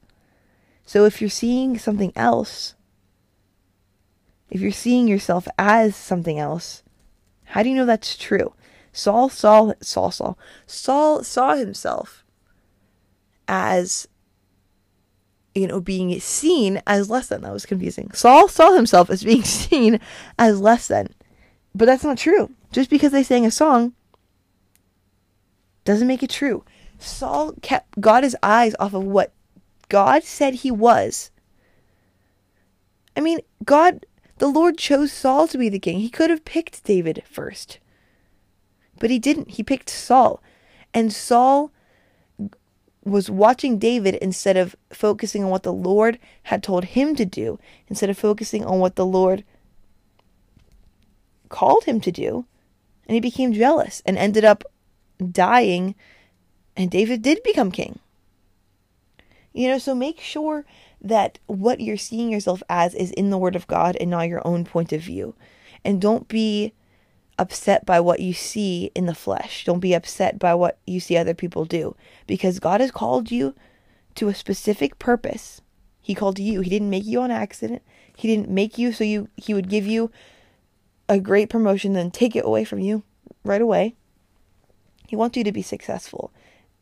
So 0.85 1.05
if 1.05 1.21
you're 1.21 1.29
seeing 1.29 1.77
something 1.77 2.11
else, 2.15 2.75
if 4.49 4.61
you're 4.61 4.71
seeing 4.71 5.07
yourself 5.07 5.47
as 5.57 5.95
something 5.95 6.37
else, 6.37 6.83
how 7.45 7.63
do 7.63 7.69
you 7.69 7.75
know 7.75 7.85
that's 7.85 8.17
true? 8.17 8.53
Saul 8.91 9.29
saw 9.29 9.73
Saul 9.81 10.11
Saul 10.11 10.37
Saul 10.67 11.23
saw 11.23 11.55
himself 11.55 12.23
as 13.47 14.07
you 15.55 15.67
know 15.67 15.79
being 15.79 16.19
seen 16.19 16.81
as 16.88 17.10
less 17.10 17.27
than. 17.27 17.41
That 17.41 17.53
was 17.53 17.65
confusing. 17.65 18.12
Saul 18.13 18.48
saw 18.48 18.74
himself 18.74 19.10
as 19.10 19.24
being 19.24 19.43
seen 19.43 20.00
as 20.38 20.60
less 20.60 20.88
than. 20.88 21.07
But 21.75 21.86
that's 21.86 22.03
not 22.03 22.17
true. 22.17 22.51
Just 22.72 22.89
because 22.89 23.12
they 23.12 23.24
sang 23.24 23.45
a 23.45 23.51
song 23.51 23.93
doesn't 25.86 26.07
make 26.07 26.24
it 26.24 26.29
true. 26.29 26.63
Saul 27.00 27.53
kept 27.62 28.00
got 28.00 28.24
his 28.24 28.38
eyes 28.41 28.75
off 28.79 28.93
of 28.93 29.03
what 29.03 29.33
God 29.89 30.24
said 30.24 30.55
he 30.55 30.72
was. 30.72 31.31
I 33.15 33.22
mean, 33.22 33.39
God, 33.63 34.05
the 34.38 34.48
Lord 34.48 34.77
chose 34.77 35.12
Saul 35.12 35.48
to 35.50 35.57
be 35.57 35.69
the 35.69 35.79
king. 35.79 36.00
He 36.00 36.10
could 36.10 36.29
have 36.29 36.45
picked 36.45 36.83
David 36.83 37.24
first. 37.29 37.79
But 39.00 39.10
he 39.10 39.19
didn't. 39.19 39.51
He 39.51 39.63
picked 39.63 39.89
Saul. 39.89 40.41
And 40.93 41.12
Saul 41.12 41.72
was 43.03 43.29
watching 43.29 43.79
David 43.79 44.15
instead 44.15 44.57
of 44.57 44.75
focusing 44.91 45.43
on 45.43 45.50
what 45.50 45.63
the 45.63 45.74
Lord 45.74 46.19
had 46.43 46.63
told 46.63 46.86
him 46.86 47.15
to 47.15 47.25
do, 47.25 47.60
instead 47.88 48.10
of 48.10 48.17
focusing 48.17 48.65
on 48.65 48.79
what 48.79 48.95
the 48.95 49.05
Lord 49.05 49.43
called 51.50 51.83
him 51.83 52.00
to 52.01 52.12
do. 52.12 52.45
And 53.07 53.15
he 53.15 53.19
became 53.19 53.53
jealous 53.53 54.01
and 54.05 54.17
ended 54.17 54.45
up 54.45 54.63
dying 55.31 55.95
And 56.75 56.89
David 56.89 57.22
did 57.22 57.43
become 57.43 57.72
king. 57.72 58.00
You 59.53 59.67
know, 59.67 59.77
so 59.77 59.93
make 59.93 60.19
sure 60.19 60.65
that 61.01 61.38
what 61.45 61.79
you're 61.79 61.98
seeing 61.98 62.31
yourself 62.31 62.63
as 62.69 62.95
is 62.95 63.12
in 63.12 63.29
the 63.29 63.38
Word 63.38 63.55
of 63.55 63.67
God 63.67 63.95
and 64.00 64.10
not 64.10 64.27
your 64.27 64.45
own 64.48 64.65
point 64.65 64.91
of 64.91 65.01
view. 65.01 65.36
And 65.86 66.01
don't 66.01 66.27
be 66.27 66.74
upset 67.37 67.85
by 67.85 67.99
what 67.99 68.19
you 68.19 68.33
see 68.33 68.91
in 68.95 69.05
the 69.05 69.15
flesh. 69.15 69.65
Don't 69.65 69.79
be 69.79 69.93
upset 69.93 70.39
by 70.39 70.53
what 70.53 70.77
you 70.85 70.99
see 70.99 71.17
other 71.17 71.33
people 71.33 71.65
do 71.65 71.95
because 72.27 72.59
God 72.59 72.81
has 72.81 72.91
called 72.91 73.31
you 73.31 73.55
to 74.15 74.27
a 74.27 74.35
specific 74.35 74.99
purpose. 74.99 75.61
He 76.01 76.13
called 76.13 76.39
you. 76.39 76.61
He 76.61 76.69
didn't 76.69 76.89
make 76.89 77.05
you 77.05 77.21
on 77.21 77.31
accident. 77.31 77.81
He 78.15 78.27
didn't 78.27 78.49
make 78.49 78.77
you 78.77 78.91
so 78.91 79.03
you 79.03 79.29
he 79.35 79.53
would 79.53 79.69
give 79.69 79.85
you 79.85 80.11
a 81.09 81.19
great 81.19 81.49
promotion 81.49 81.93
then 81.93 82.11
take 82.11 82.35
it 82.35 82.45
away 82.45 82.63
from 82.63 82.79
you 82.79 83.03
right 83.43 83.61
away. 83.61 83.95
He 85.07 85.15
wants 85.15 85.37
you 85.37 85.43
to 85.43 85.51
be 85.51 85.61
successful. 85.61 86.31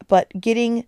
But 0.08 0.30
getting 0.40 0.86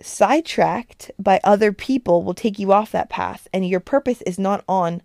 sidetracked 0.00 1.10
by 1.18 1.40
other 1.44 1.72
people 1.72 2.22
will 2.22 2.34
take 2.34 2.58
you 2.58 2.72
off 2.72 2.92
that 2.92 3.08
path 3.08 3.46
and 3.52 3.66
your 3.66 3.80
purpose 3.80 4.22
is 4.22 4.38
not 4.38 4.64
on 4.68 5.02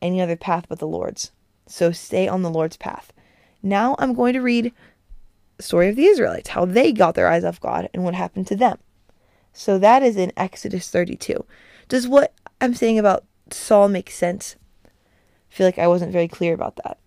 any 0.00 0.20
other 0.20 0.36
path 0.36 0.66
but 0.68 0.78
the 0.78 0.86
Lord's. 0.86 1.30
So 1.66 1.92
stay 1.92 2.26
on 2.26 2.42
the 2.42 2.50
Lord's 2.50 2.76
path. 2.76 3.12
Now 3.62 3.96
I'm 3.98 4.14
going 4.14 4.34
to 4.34 4.40
read 4.40 4.72
the 5.56 5.62
story 5.62 5.88
of 5.88 5.96
the 5.96 6.06
Israelites, 6.06 6.50
how 6.50 6.64
they 6.64 6.92
got 6.92 7.14
their 7.14 7.28
eyes 7.28 7.44
off 7.44 7.60
God 7.60 7.88
and 7.92 8.04
what 8.04 8.14
happened 8.14 8.46
to 8.48 8.56
them. 8.56 8.78
So 9.52 9.78
that 9.78 10.02
is 10.02 10.16
in 10.16 10.32
Exodus 10.36 10.88
32. 10.88 11.44
Does 11.88 12.06
what 12.06 12.32
I'm 12.60 12.74
saying 12.74 12.98
about 12.98 13.24
Saul 13.50 13.88
make 13.88 14.10
sense? 14.10 14.56
I 14.84 15.54
feel 15.54 15.66
like 15.66 15.78
I 15.78 15.88
wasn't 15.88 16.12
very 16.12 16.28
clear 16.28 16.54
about 16.54 16.76
that. 16.84 16.98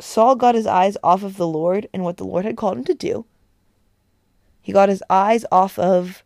Saul 0.00 0.34
got 0.34 0.54
his 0.54 0.66
eyes 0.66 0.96
off 1.02 1.22
of 1.22 1.36
the 1.36 1.46
Lord 1.46 1.88
and 1.94 2.02
what 2.02 2.16
the 2.16 2.24
Lord 2.24 2.44
had 2.44 2.56
called 2.56 2.78
him 2.78 2.84
to 2.84 2.94
do. 2.94 3.24
He 4.60 4.72
got 4.72 4.88
his 4.88 5.02
eyes 5.08 5.44
off 5.52 5.78
of 5.78 6.24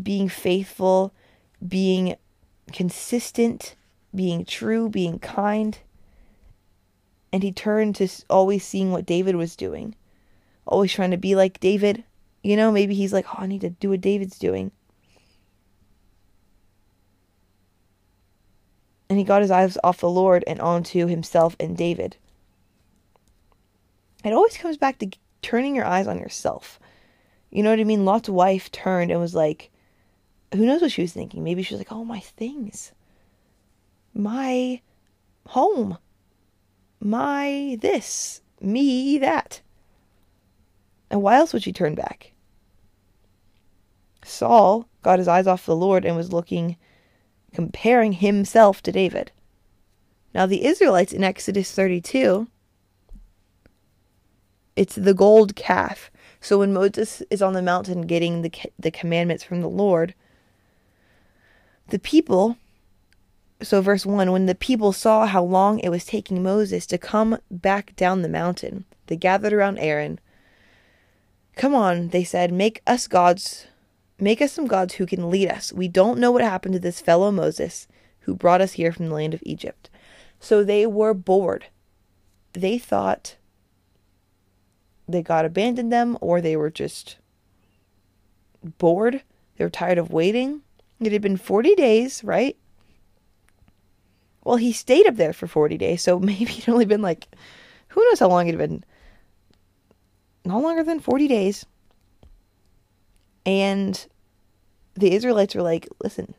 being 0.00 0.28
faithful, 0.28 1.14
being 1.66 2.16
consistent, 2.72 3.74
being 4.14 4.44
true, 4.44 4.88
being 4.88 5.18
kind. 5.18 5.78
And 7.32 7.42
he 7.42 7.52
turned 7.52 7.96
to 7.96 8.08
always 8.28 8.64
seeing 8.64 8.92
what 8.92 9.06
David 9.06 9.36
was 9.36 9.56
doing, 9.56 9.94
always 10.66 10.92
trying 10.92 11.12
to 11.12 11.16
be 11.16 11.34
like 11.34 11.60
David. 11.60 12.04
You 12.42 12.56
know, 12.56 12.70
maybe 12.70 12.94
he's 12.94 13.12
like, 13.12 13.26
oh, 13.30 13.38
I 13.38 13.46
need 13.46 13.62
to 13.62 13.70
do 13.70 13.90
what 13.90 14.00
David's 14.00 14.38
doing. 14.38 14.70
And 19.08 19.18
he 19.18 19.24
got 19.24 19.42
his 19.42 19.50
eyes 19.50 19.78
off 19.84 20.00
the 20.00 20.10
Lord 20.10 20.44
and 20.46 20.60
onto 20.60 21.06
himself 21.06 21.56
and 21.60 21.76
David. 21.76 22.16
It 24.24 24.32
always 24.32 24.56
comes 24.56 24.76
back 24.76 24.98
to 24.98 25.10
turning 25.42 25.74
your 25.74 25.84
eyes 25.84 26.06
on 26.06 26.18
yourself. 26.18 26.78
You 27.50 27.62
know 27.62 27.70
what 27.70 27.80
I 27.80 27.84
mean? 27.84 28.04
Lot's 28.04 28.28
wife 28.28 28.70
turned 28.72 29.10
and 29.10 29.20
was 29.20 29.34
like, 29.34 29.70
who 30.54 30.64
knows 30.64 30.80
what 30.80 30.92
she 30.92 31.02
was 31.02 31.12
thinking? 31.12 31.44
Maybe 31.44 31.62
she 31.62 31.74
was 31.74 31.80
like, 31.80 31.92
oh, 31.92 32.04
my 32.04 32.20
things, 32.20 32.92
my 34.14 34.80
home, 35.48 35.98
my 37.02 37.78
this, 37.80 38.42
me 38.60 39.18
that. 39.18 39.60
And 41.10 41.22
why 41.22 41.36
else 41.36 41.52
would 41.52 41.62
she 41.62 41.72
turn 41.72 41.94
back? 41.94 42.32
Saul 44.24 44.88
got 45.02 45.18
his 45.18 45.28
eyes 45.28 45.46
off 45.46 45.66
the 45.66 45.76
Lord 45.76 46.04
and 46.04 46.16
was 46.16 46.32
looking, 46.32 46.76
comparing 47.52 48.12
himself 48.12 48.82
to 48.82 48.92
David. 48.92 49.32
Now, 50.34 50.46
the 50.46 50.64
Israelites 50.64 51.12
in 51.12 51.24
Exodus 51.24 51.72
32 51.72 52.46
it's 54.76 54.94
the 54.94 55.14
gold 55.14 55.54
calf. 55.54 56.10
So 56.40 56.58
when 56.58 56.72
Moses 56.72 57.22
is 57.30 57.42
on 57.42 57.52
the 57.52 57.62
mountain 57.62 58.02
getting 58.02 58.42
the 58.42 58.52
the 58.78 58.90
commandments 58.90 59.44
from 59.44 59.60
the 59.60 59.68
Lord, 59.68 60.14
the 61.88 61.98
people 61.98 62.56
so 63.62 63.80
verse 63.80 64.04
1 64.04 64.32
when 64.32 64.46
the 64.46 64.54
people 64.54 64.92
saw 64.92 65.26
how 65.26 65.42
long 65.42 65.78
it 65.80 65.88
was 65.88 66.04
taking 66.04 66.42
Moses 66.42 66.86
to 66.86 66.98
come 66.98 67.38
back 67.50 67.94
down 67.96 68.22
the 68.22 68.28
mountain, 68.28 68.84
they 69.06 69.16
gathered 69.16 69.52
around 69.52 69.78
Aaron. 69.78 70.18
Come 71.56 71.74
on, 71.74 72.08
they 72.08 72.24
said, 72.24 72.52
make 72.52 72.82
us 72.86 73.06
gods. 73.06 73.66
Make 74.18 74.40
us 74.40 74.52
some 74.52 74.66
gods 74.66 74.94
who 74.94 75.06
can 75.06 75.30
lead 75.30 75.48
us. 75.48 75.72
We 75.72 75.88
don't 75.88 76.18
know 76.18 76.30
what 76.30 76.42
happened 76.42 76.74
to 76.74 76.80
this 76.80 77.00
fellow 77.00 77.30
Moses 77.30 77.88
who 78.20 78.34
brought 78.34 78.60
us 78.60 78.72
here 78.72 78.92
from 78.92 79.08
the 79.08 79.14
land 79.14 79.34
of 79.34 79.42
Egypt. 79.44 79.90
So 80.38 80.62
they 80.62 80.86
were 80.86 81.14
bored. 81.14 81.66
They 82.52 82.78
thought 82.78 83.36
they 85.08 85.22
got 85.22 85.44
abandoned 85.44 85.92
them 85.92 86.16
or 86.20 86.40
they 86.40 86.56
were 86.56 86.70
just 86.70 87.16
bored. 88.62 89.22
They 89.56 89.64
were 89.64 89.70
tired 89.70 89.98
of 89.98 90.12
waiting. 90.12 90.62
It 91.00 91.12
had 91.12 91.22
been 91.22 91.36
40 91.36 91.74
days, 91.74 92.22
right? 92.22 92.56
Well, 94.44 94.56
he 94.56 94.72
stayed 94.72 95.06
up 95.06 95.16
there 95.16 95.32
for 95.32 95.46
40 95.46 95.78
days, 95.78 96.02
so 96.02 96.18
maybe 96.20 96.54
would 96.54 96.68
only 96.68 96.84
been 96.84 97.02
like, 97.02 97.28
who 97.88 98.04
knows 98.04 98.20
how 98.20 98.28
long 98.28 98.46
had 98.46 98.58
been? 98.58 98.84
No 100.44 100.58
longer 100.58 100.82
than 100.82 101.00
40 101.00 101.28
days. 101.28 101.66
And 103.44 104.06
the 104.94 105.12
Israelites 105.12 105.54
were 105.54 105.62
like, 105.62 105.88
listen, 106.02 106.34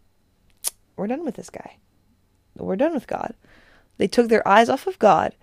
we're 0.96 1.08
done 1.08 1.26
with 1.26 1.36
this 1.36 1.50
guy. 1.50 1.78
We're 2.56 2.76
done 2.76 2.94
with 2.94 3.08
God. 3.08 3.34
They 3.98 4.08
took 4.08 4.30
their 4.30 4.48
eyes 4.48 4.70
off 4.70 4.88
of 4.88 5.00
God 5.00 5.36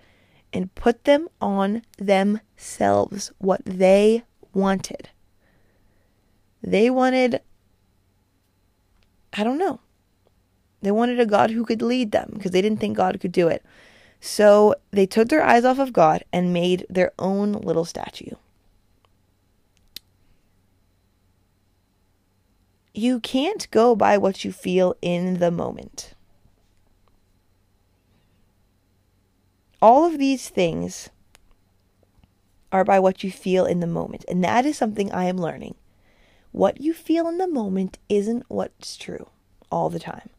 and 0.53 0.73
put 0.75 1.05
them 1.05 1.27
on 1.39 1.83
themselves, 1.97 3.31
what 3.37 3.61
they 3.65 4.23
wanted. 4.53 5.09
They 6.61 6.89
wanted, 6.89 7.41
I 9.33 9.43
don't 9.43 9.57
know, 9.57 9.79
they 10.81 10.91
wanted 10.91 11.19
a 11.19 11.25
God 11.25 11.51
who 11.51 11.65
could 11.65 11.81
lead 11.81 12.11
them 12.11 12.31
because 12.33 12.51
they 12.51 12.61
didn't 12.61 12.79
think 12.79 12.97
God 12.97 13.19
could 13.19 13.31
do 13.31 13.47
it. 13.47 13.63
So 14.19 14.75
they 14.91 15.05
took 15.05 15.29
their 15.29 15.43
eyes 15.43 15.65
off 15.65 15.79
of 15.79 15.93
God 15.93 16.23
and 16.31 16.53
made 16.53 16.85
their 16.89 17.11
own 17.17 17.53
little 17.53 17.85
statue. 17.85 18.35
You 22.93 23.19
can't 23.19 23.69
go 23.71 23.95
by 23.95 24.17
what 24.17 24.43
you 24.43 24.51
feel 24.51 24.95
in 25.01 25.39
the 25.39 25.51
moment. 25.51 26.13
all 29.81 30.05
of 30.05 30.19
these 30.19 30.49
things 30.49 31.09
are 32.71 32.85
by 32.85 32.99
what 32.99 33.23
you 33.23 33.31
feel 33.31 33.65
in 33.65 33.79
the 33.79 33.87
moment. 33.87 34.23
And 34.27 34.43
that 34.43 34.65
is 34.65 34.77
something 34.77 35.11
I 35.11 35.25
am 35.25 35.37
learning. 35.37 35.75
What 36.51 36.79
you 36.79 36.93
feel 36.93 37.27
in 37.27 37.37
the 37.37 37.47
moment 37.47 37.97
isn't 38.07 38.45
what's 38.47 38.95
true 38.95 39.27
all 39.71 39.89
the 39.89 39.99
time. 39.99 40.29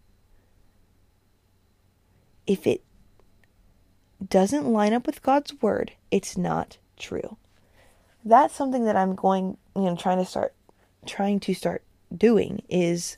If 2.47 2.67
it 2.67 2.83
doesn't 4.29 4.67
line 4.67 4.93
up 4.93 5.07
with 5.07 5.23
God's 5.23 5.61
word, 5.61 5.93
it's 6.11 6.37
not 6.37 6.79
true. 6.99 7.37
That's 8.25 8.55
something 8.55 8.85
that 8.85 8.97
I'm 8.97 9.15
going, 9.15 9.57
you 9.75 9.83
know, 9.83 9.97
trying 9.97 10.19
to 10.19 10.25
start 10.25 10.55
trying 11.05 11.41
to 11.41 11.55
start 11.55 11.83
doing 12.17 12.63
is 12.69 13.17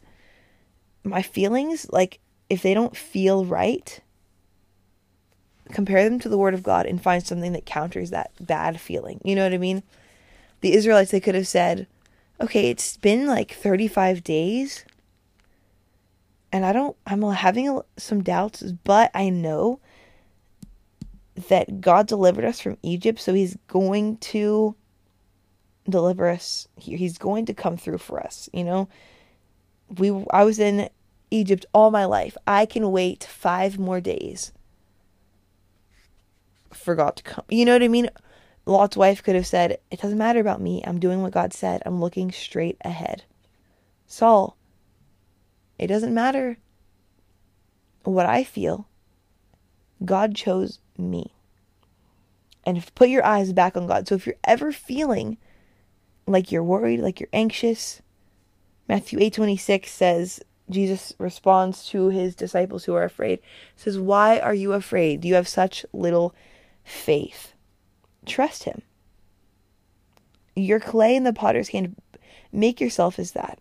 my 1.03 1.21
feelings 1.21 1.87
like 1.91 2.19
if 2.49 2.63
they 2.63 2.73
don't 2.73 2.97
feel 2.97 3.45
right, 3.45 4.01
compare 5.73 6.05
them 6.05 6.19
to 6.21 6.29
the 6.29 6.39
word 6.39 6.55
of 6.55 6.63
God 6.63 6.87
and 6.87 7.03
find 7.03 7.25
something 7.25 7.53
that 7.53 7.67
counters 7.67 8.11
that 8.11 8.31
bad 8.41 8.81
feeling. 8.81 9.21
You 9.25 9.35
know 9.35 9.45
what 9.45 9.55
I 9.55 9.59
mean? 9.59 9.83
The 10.61 10.75
Israelites, 10.75 11.11
they 11.11 11.21
could 11.21 11.35
have 11.35 11.49
said, 11.49 11.87
okay, 12.41 12.71
it's 12.71 12.97
been 12.97 13.27
like 13.27 13.53
35 13.53 14.25
days 14.25 14.85
and 16.55 16.65
I 16.65 16.73
don't, 16.73 16.97
I'm 17.07 17.23
having 17.23 17.81
some 17.97 18.23
doubts, 18.23 18.63
but 18.63 19.11
I 19.15 19.29
know 19.29 19.81
that 21.49 21.81
God 21.81 22.07
delivered 22.07 22.45
us 22.45 22.61
from 22.61 22.79
Egypt, 22.83 23.21
so 23.21 23.35
He's 23.35 23.59
going 23.67 24.19
to 24.19 24.77
deliver 25.89 26.29
us 26.29 26.69
here. 26.77 26.97
He's 26.97 27.19
going 27.19 27.47
to 27.47 27.55
come 27.55 27.77
through 27.77 27.99
for 27.99 28.21
us. 28.21 28.49
You 28.53 28.63
know, 28.65 28.89
we, 29.99 30.11
I 30.31 30.45
was 30.45 30.61
in 30.61 30.89
Egypt 31.31 31.67
all 31.75 31.91
my 31.91 32.05
life. 32.05 32.37
I 32.47 32.67
can 32.67 32.93
wait 32.93 33.25
five 33.25 33.79
more 33.79 34.01
days 34.01 34.53
forgot 36.73 37.17
to 37.17 37.23
come. 37.23 37.45
You 37.49 37.65
know 37.65 37.73
what 37.73 37.83
I 37.83 37.89
mean? 37.89 38.11
Lot's 38.67 38.97
wife 38.97 39.23
could 39.23 39.35
have 39.35 39.47
said, 39.47 39.79
It 39.91 40.01
doesn't 40.01 40.19
matter 40.19 40.41
about 40.41 40.61
me. 40.61 40.83
I'm 40.87 41.01
doing 41.01 41.23
what 41.23 41.33
God 41.33 41.53
said. 41.53 41.83
I'm 41.85 42.01
looking 42.01 42.33
straight 42.33 42.77
ahead. 42.85 43.25
Saul, 44.07 44.57
it 45.79 45.87
doesn't 45.89 46.15
matter 46.15 46.59
what 48.03 48.27
I 48.27 48.45
feel. 48.45 48.89
God 50.05 50.35
chose 50.35 50.81
me. 50.99 51.33
And 52.65 52.77
if 52.77 52.95
put 52.95 53.09
your 53.09 53.25
eyes 53.25 53.53
back 53.53 53.77
on 53.77 53.87
God. 53.87 54.09
So 54.09 54.15
if 54.15 54.27
you're 54.27 54.37
ever 54.45 54.73
feeling 54.73 55.37
like 56.27 56.51
you're 56.51 56.63
worried, 56.63 57.01
like 57.01 57.21
you're 57.21 57.29
anxious, 57.33 58.01
Matthew 58.89 59.19
8:26 59.19 59.89
says 59.89 60.41
Jesus 60.71 61.13
responds 61.19 61.87
to 61.89 62.09
his 62.09 62.35
disciples 62.35 62.85
who 62.85 62.95
are 62.95 63.05
afraid. 63.05 63.41
Says, 63.77 63.99
"Why 63.99 64.39
are 64.39 64.55
you 64.55 64.73
afraid? 64.73 65.21
Do 65.21 65.29
you 65.29 65.35
have 65.35 65.49
such 65.49 65.85
little 65.93 66.35
faith. 66.85 67.55
Trust 68.27 68.65
Him. 68.65 68.83
You're 70.55 70.81
clay 70.81 71.17
in 71.17 71.25
the 71.25 71.33
potter's 71.33 71.71
hand. 71.71 71.97
Make 72.53 72.81
yourself 72.81 73.19
as 73.19 73.33
that. 73.33 73.59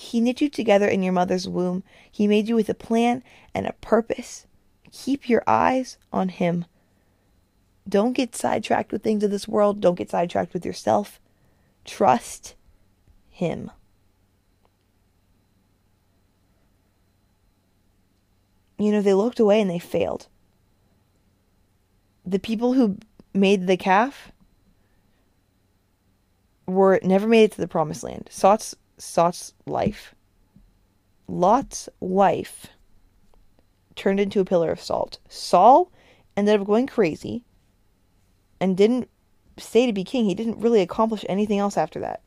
He 0.00 0.18
knit 0.18 0.40
you 0.40 0.48
together 0.48 0.88
in 0.88 1.02
your 1.02 1.12
mother's 1.12 1.46
womb. 1.46 1.84
He 2.10 2.26
made 2.26 2.48
you 2.48 2.54
with 2.54 2.70
a 2.70 2.74
plan 2.74 3.22
and 3.54 3.66
a 3.66 3.74
purpose. 3.82 4.46
Keep 4.90 5.28
your 5.28 5.44
eyes 5.46 5.98
on 6.10 6.30
Him. 6.30 6.64
Don't 7.86 8.14
get 8.14 8.34
sidetracked 8.34 8.92
with 8.92 9.02
things 9.02 9.22
of 9.22 9.30
this 9.30 9.46
world. 9.46 9.82
Don't 9.82 9.96
get 9.96 10.08
sidetracked 10.08 10.54
with 10.54 10.64
yourself. 10.64 11.20
Trust 11.84 12.54
Him. 13.28 13.70
You 18.78 18.92
know, 18.92 19.02
they 19.02 19.12
looked 19.12 19.38
away 19.38 19.60
and 19.60 19.70
they 19.70 19.78
failed. 19.78 20.28
The 22.24 22.38
people 22.38 22.72
who 22.72 22.96
made 23.34 23.66
the 23.66 23.76
calf 23.76 24.32
were 26.66 26.98
never 27.02 27.28
made 27.28 27.44
it 27.44 27.52
to 27.52 27.60
the 27.60 27.68
promised 27.68 28.02
land. 28.02 28.30
Sot's 28.32 28.74
Sot's 29.00 29.54
life. 29.66 30.14
Lot's 31.26 31.88
wife 32.00 32.66
turned 33.94 34.20
into 34.20 34.40
a 34.40 34.44
pillar 34.44 34.70
of 34.70 34.80
salt. 34.80 35.18
Saul 35.28 35.90
ended 36.36 36.60
up 36.60 36.66
going 36.66 36.86
crazy 36.86 37.44
and 38.60 38.76
didn't 38.76 39.08
stay 39.56 39.86
to 39.86 39.92
be 39.92 40.04
king. 40.04 40.24
He 40.24 40.34
didn't 40.34 40.60
really 40.60 40.80
accomplish 40.80 41.24
anything 41.28 41.58
else 41.58 41.76
after 41.76 42.00
that. 42.00 42.22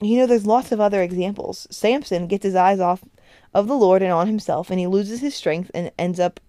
You 0.00 0.18
know, 0.18 0.26
there's 0.26 0.46
lots 0.46 0.72
of 0.72 0.80
other 0.80 1.02
examples. 1.02 1.66
Samson 1.70 2.26
gets 2.26 2.44
his 2.44 2.54
eyes 2.54 2.80
off 2.80 3.02
of 3.54 3.68
the 3.68 3.76
Lord 3.76 4.02
and 4.02 4.12
on 4.12 4.26
himself, 4.26 4.70
and 4.70 4.78
he 4.78 4.86
loses 4.86 5.20
his 5.20 5.34
strength 5.34 5.70
and 5.72 5.90
ends 5.98 6.20
up 6.20 6.40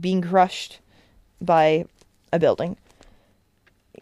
being 0.00 0.20
crushed 0.20 0.80
by 1.40 1.86
a 2.32 2.38
building. 2.38 2.76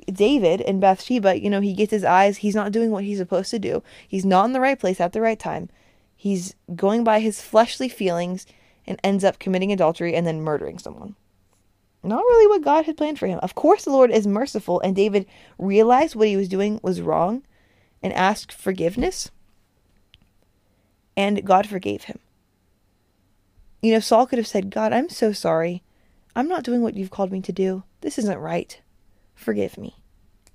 David 0.06 0.60
and 0.62 0.80
Bathsheba, 0.80 1.40
you 1.40 1.50
know, 1.50 1.60
he 1.60 1.74
gets 1.74 1.90
his 1.90 2.04
eyes, 2.04 2.38
he's 2.38 2.54
not 2.54 2.72
doing 2.72 2.90
what 2.90 3.04
he's 3.04 3.18
supposed 3.18 3.50
to 3.50 3.58
do. 3.58 3.82
He's 4.06 4.24
not 4.24 4.44
in 4.44 4.52
the 4.52 4.60
right 4.60 4.78
place 4.78 5.00
at 5.00 5.12
the 5.12 5.20
right 5.20 5.38
time. 5.38 5.68
He's 6.16 6.54
going 6.74 7.04
by 7.04 7.20
his 7.20 7.40
fleshly 7.40 7.88
feelings 7.88 8.46
and 8.86 8.98
ends 9.02 9.24
up 9.24 9.38
committing 9.38 9.72
adultery 9.72 10.14
and 10.14 10.26
then 10.26 10.40
murdering 10.40 10.78
someone. 10.78 11.16
Not 12.04 12.18
really 12.18 12.48
what 12.48 12.64
God 12.64 12.84
had 12.84 12.96
planned 12.96 13.18
for 13.18 13.26
him. 13.26 13.38
Of 13.40 13.54
course, 13.54 13.84
the 13.84 13.90
Lord 13.90 14.10
is 14.10 14.26
merciful, 14.26 14.80
and 14.80 14.96
David 14.96 15.26
realized 15.58 16.16
what 16.16 16.28
he 16.28 16.36
was 16.36 16.48
doing 16.48 16.80
was 16.82 17.00
wrong 17.00 17.44
and 18.02 18.12
asked 18.12 18.52
forgiveness, 18.52 19.30
and 21.16 21.44
God 21.44 21.68
forgave 21.68 22.04
him. 22.04 22.18
You 23.82 23.92
know, 23.92 24.00
Saul 24.00 24.26
could 24.26 24.38
have 24.38 24.48
said, 24.48 24.70
God, 24.70 24.92
I'm 24.92 25.08
so 25.08 25.32
sorry. 25.32 25.82
I'm 26.34 26.48
not 26.48 26.64
doing 26.64 26.82
what 26.82 26.94
you've 26.94 27.10
called 27.10 27.30
me 27.30 27.40
to 27.42 27.52
do. 27.52 27.84
This 28.00 28.18
isn't 28.18 28.38
right 28.38 28.80
forgive 29.42 29.78
me. 29.78 29.96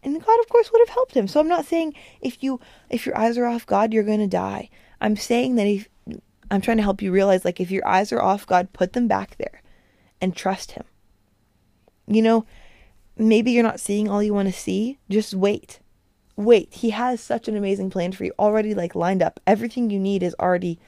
And 0.04 0.24
God 0.24 0.40
of 0.40 0.50
course 0.50 0.72
would 0.72 0.82
have 0.88 0.94
helped 0.94 1.16
him. 1.16 1.28
So 1.28 1.40
I'm 1.40 1.48
not 1.48 1.66
saying 1.66 1.94
if 2.22 2.44
you 2.44 2.60
if 2.90 3.06
your 3.06 3.18
eyes 3.18 3.38
are 3.38 3.46
off 3.46 3.66
God, 3.66 3.94
you're 3.94 4.04
going 4.04 4.20
to 4.20 4.28
die. 4.28 4.70
I'm 5.02 5.16
saying 5.16 5.56
that 5.56 5.68
if 5.68 5.88
I'm 6.50 6.62
trying 6.62 6.78
to 6.78 6.84
help 6.84 7.02
you 7.02 7.12
realize 7.12 7.44
like 7.44 7.60
if 7.60 7.72
your 7.72 7.86
eyes 7.88 8.12
are 8.12 8.22
off 8.22 8.48
God, 8.48 8.74
put 8.74 8.94
them 8.94 9.08
back 9.08 9.38
there 9.38 9.62
and 10.22 10.36
trust 10.36 10.72
him. 10.72 10.86
You 12.08 12.22
know, 12.22 12.46
maybe 13.18 13.52
you're 13.52 13.64
not 13.64 13.80
seeing 13.80 14.10
all 14.10 14.24
you 14.24 14.34
want 14.34 14.48
to 14.48 14.54
see, 14.54 14.98
just 15.10 15.34
wait. 15.34 15.80
Wait. 16.36 16.74
He 16.74 16.92
has 16.92 17.20
such 17.20 17.48
an 17.48 17.58
amazing 17.58 17.90
plan 17.90 18.12
for 18.12 18.24
you 18.24 18.34
already 18.40 18.74
like 18.74 18.96
lined 18.96 19.22
up. 19.22 19.40
Everything 19.46 19.90
you 19.90 20.00
need 20.00 20.24
is 20.24 20.36
already 20.40 20.80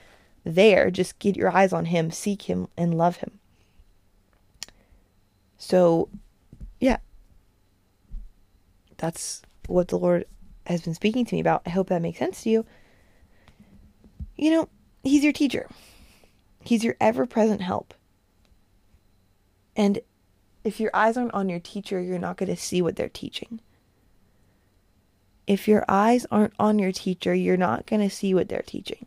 there. 0.45 0.89
Just 0.91 1.19
get 1.19 1.35
your 1.35 1.51
eyes 1.51 1.73
on 1.73 1.85
him, 1.85 2.11
seek 2.11 2.43
him 2.43 2.67
and 2.77 2.97
love 2.97 3.17
him. 3.17 3.39
So, 5.57 6.07
yeah, 6.79 6.97
that's 8.99 9.41
what 9.67 9.87
the 9.87 9.97
Lord 9.97 10.25
has 10.67 10.81
been 10.81 10.93
speaking 10.93 11.25
to 11.25 11.35
me 11.35 11.41
about. 11.41 11.63
I 11.65 11.71
hope 11.71 11.89
that 11.89 12.01
makes 12.01 12.19
sense 12.19 12.43
to 12.43 12.49
you. 12.49 12.65
You 14.35 14.51
know, 14.51 14.69
He's 15.03 15.23
your 15.23 15.33
teacher, 15.33 15.67
He's 16.61 16.83
your 16.83 16.95
ever 17.01 17.25
present 17.25 17.61
help. 17.61 17.93
And 19.75 19.99
if 20.63 20.79
your 20.79 20.91
eyes 20.93 21.17
aren't 21.17 21.33
on 21.33 21.49
your 21.49 21.59
teacher, 21.59 21.99
you're 22.01 22.19
not 22.19 22.37
going 22.37 22.49
to 22.49 22.61
see 22.61 22.81
what 22.81 22.95
they're 22.95 23.09
teaching. 23.09 23.61
If 25.47 25.67
your 25.67 25.83
eyes 25.87 26.27
aren't 26.29 26.53
on 26.59 26.77
your 26.77 26.91
teacher, 26.91 27.33
you're 27.33 27.57
not 27.57 27.87
going 27.87 28.01
to 28.01 28.15
see 28.15 28.33
what 28.33 28.49
they're 28.49 28.61
teaching. 28.61 29.05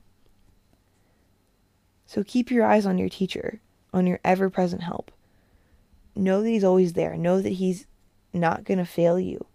So 2.06 2.24
keep 2.24 2.50
your 2.50 2.64
eyes 2.66 2.84
on 2.84 2.98
your 2.98 3.08
teacher, 3.08 3.60
on 3.92 4.06
your 4.06 4.18
ever 4.24 4.50
present 4.50 4.82
help. 4.82 5.12
Know 6.16 6.42
that 6.42 6.48
he's 6.48 6.64
always 6.64 6.94
there. 6.94 7.16
Know 7.16 7.40
that 7.40 7.50
he's 7.50 7.86
not 8.32 8.64
going 8.64 8.78
to 8.78 8.84
fail 8.84 9.20
you. 9.20 9.46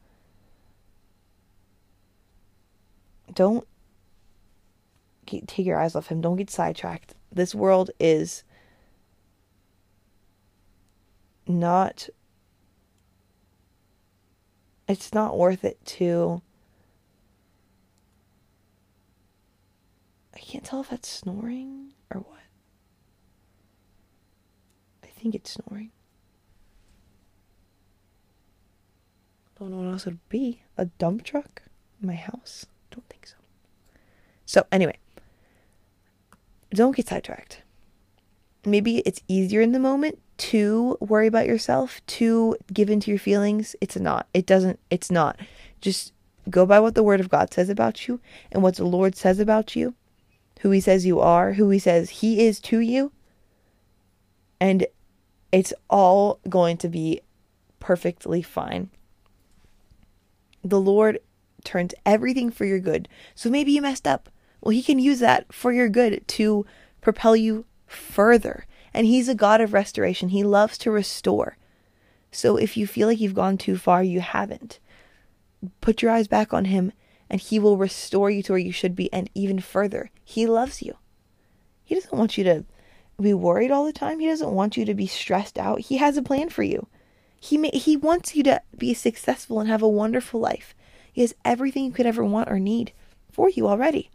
Don't 3.34 3.68
get, 5.26 5.48
take 5.48 5.66
your 5.66 5.80
eyes 5.80 5.96
off 5.96 6.08
him. 6.08 6.22
Don't 6.22 6.38
get 6.38 6.50
sidetracked. 6.50 7.14
This 7.32 7.54
world 7.54 7.92
is 8.00 8.44
not 11.46 12.10
it's 14.88 15.14
not 15.14 15.38
worth 15.38 15.64
it 15.64 15.84
to 15.86 16.42
I 20.34 20.40
can't 20.40 20.64
tell 20.64 20.82
if 20.82 20.90
that's 20.90 21.10
snoring 21.10 21.94
or 22.14 22.22
what. 22.22 22.40
I 25.04 25.08
think 25.08 25.36
it's 25.36 25.52
snoring. 25.52 25.92
Don't 29.60 29.72
know 29.72 29.78
what 29.78 29.92
else 29.92 30.06
it 30.06 30.12
would 30.12 30.30
be. 30.30 30.62
A 30.78 30.86
dump 30.86 31.24
truck 31.24 31.64
my 32.00 32.14
house 32.14 32.68
don't 32.98 33.10
think 33.10 33.28
so. 33.28 33.36
So, 34.46 34.66
anyway, 34.72 34.98
don't 36.72 36.96
get 36.96 37.08
sidetracked. 37.08 37.62
Maybe 38.66 39.00
it's 39.00 39.22
easier 39.28 39.62
in 39.62 39.72
the 39.72 39.80
moment 39.80 40.20
to 40.38 40.98
worry 41.00 41.28
about 41.28 41.46
yourself, 41.48 42.02
to 42.08 42.58
give 42.74 42.90
into 42.90 43.12
your 43.12 43.20
feelings. 43.20 43.76
It's 43.82 43.98
not. 43.98 44.28
It 44.34 44.46
doesn't, 44.46 44.80
it's 44.90 45.12
not. 45.12 45.40
Just 45.80 46.14
go 46.50 46.66
by 46.66 46.80
what 46.80 46.96
the 46.96 47.04
Word 47.04 47.20
of 47.20 47.30
God 47.30 47.54
says 47.54 47.70
about 47.70 48.08
you 48.08 48.20
and 48.52 48.64
what 48.64 48.76
the 48.76 48.86
Lord 48.86 49.16
says 49.16 49.40
about 49.40 49.76
you, 49.76 49.94
who 50.62 50.72
He 50.72 50.80
says 50.80 51.06
you 51.06 51.20
are, 51.20 51.54
who 51.54 51.70
He 51.70 51.80
says 51.80 52.10
He 52.10 52.46
is 52.46 52.60
to 52.62 52.80
you. 52.80 53.12
And 54.60 54.88
it's 55.52 55.74
all 55.90 56.40
going 56.50 56.78
to 56.78 56.90
be 56.90 57.22
perfectly 57.80 58.42
fine. 58.42 58.90
The 60.64 60.82
Lord 60.82 61.20
turns 61.64 61.94
everything 62.06 62.50
for 62.52 62.66
your 62.66 62.80
good. 62.80 63.08
So 63.36 63.50
maybe 63.50 63.72
you 63.72 63.82
messed 63.82 64.08
up. 64.08 64.30
Well, 64.62 64.72
He 64.72 64.84
can 64.84 65.00
use 65.00 65.20
that 65.20 65.52
for 65.54 65.72
your 65.72 65.90
good 65.90 66.28
to 66.28 66.66
propel 67.02 67.36
you 67.36 67.66
further. 67.86 68.66
And 68.94 69.06
He's 69.06 69.30
a 69.30 69.36
God 69.36 69.62
of 69.62 69.74
restoration, 69.74 70.30
He 70.30 70.44
loves 70.44 70.78
to 70.80 70.92
restore. 70.92 71.58
So 72.32 72.58
if 72.58 72.76
you 72.78 72.88
feel 72.88 73.08
like 73.08 73.20
you've 73.20 73.34
gone 73.34 73.58
too 73.58 73.78
far, 73.78 74.04
you 74.04 74.22
haven't. 74.22 74.80
Put 75.82 76.02
your 76.02 76.12
eyes 76.12 76.28
back 76.28 76.54
on 76.54 76.66
Him, 76.66 76.92
and 77.30 77.42
He 77.42 77.60
will 77.60 77.78
restore 77.78 78.30
you 78.30 78.44
to 78.44 78.54
where 78.54 78.60
you 78.60 78.72
should 78.72 78.96
be 78.96 79.12
and 79.14 79.30
even 79.34 79.60
further. 79.60 80.12
He 80.24 80.46
loves 80.46 80.82
you. 80.82 80.96
He 81.84 81.96
doesn't 81.96 82.18
want 82.18 82.38
you 82.38 82.44
to 82.44 82.66
be 83.20 83.34
worried 83.34 83.72
all 83.72 83.86
the 83.86 83.94
time. 83.94 84.20
He 84.20 84.28
doesn't 84.28 84.52
want 84.52 84.78
you 84.78 84.86
to 84.86 84.94
be 84.94 85.08
stressed 85.08 85.58
out. 85.58 85.80
He 85.80 85.98
has 85.98 86.18
a 86.18 86.22
plan 86.22 86.50
for 86.50 86.64
you. 86.64 86.88
He 87.40 87.58
may, 87.58 87.70
he 87.70 87.96
wants 87.96 88.36
you 88.36 88.44
to 88.44 88.62
be 88.78 88.94
successful 88.94 89.60
and 89.60 89.70
have 89.70 89.82
a 89.82 89.88
wonderful 89.88 90.40
life. 90.40 90.76
He 91.18 91.22
has 91.22 91.34
everything 91.44 91.84
you 91.84 91.92
could 91.92 92.06
ever 92.06 92.24
want 92.24 92.48
or 92.48 92.60
need 92.60 92.92
for 93.32 93.50
you 93.50 93.68
already. 93.68 94.12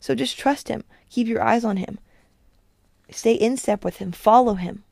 So 0.00 0.16
just 0.16 0.36
trust 0.36 0.66
Him. 0.66 0.82
Keep 1.08 1.28
your 1.28 1.40
eyes 1.40 1.64
on 1.64 1.76
Him. 1.76 2.00
Stay 3.08 3.34
in 3.34 3.56
step 3.56 3.84
with 3.84 3.98
Him. 3.98 4.10
Follow 4.10 4.54
Him. 4.54 4.82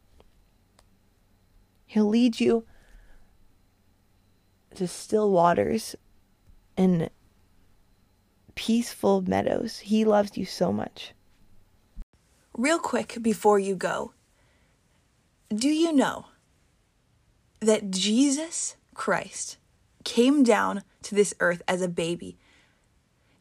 He'll 1.85 2.07
lead 2.07 2.39
you 2.39 2.65
to 4.77 4.87
still 4.87 5.33
waters 5.33 5.97
and 6.77 7.11
peaceful 8.55 9.23
meadows. 9.23 9.81
He 9.81 10.05
loves 10.05 10.39
you 10.39 10.45
so 10.45 10.73
much. 10.73 11.13
Real 12.57 12.79
quick 12.79 13.19
before 13.21 13.59
you 13.59 13.75
go, 13.75 14.13
do 15.53 15.69
you 15.69 15.93
know 15.93 16.27
that 17.59 17.91
Jesus 17.91 18.77
Christ 18.95 19.57
came 20.05 20.45
down 20.45 20.85
to 21.09 21.15
this 21.15 21.35
earth 21.41 21.63
as 21.67 21.83
a 21.83 21.89
baby, 21.89 22.37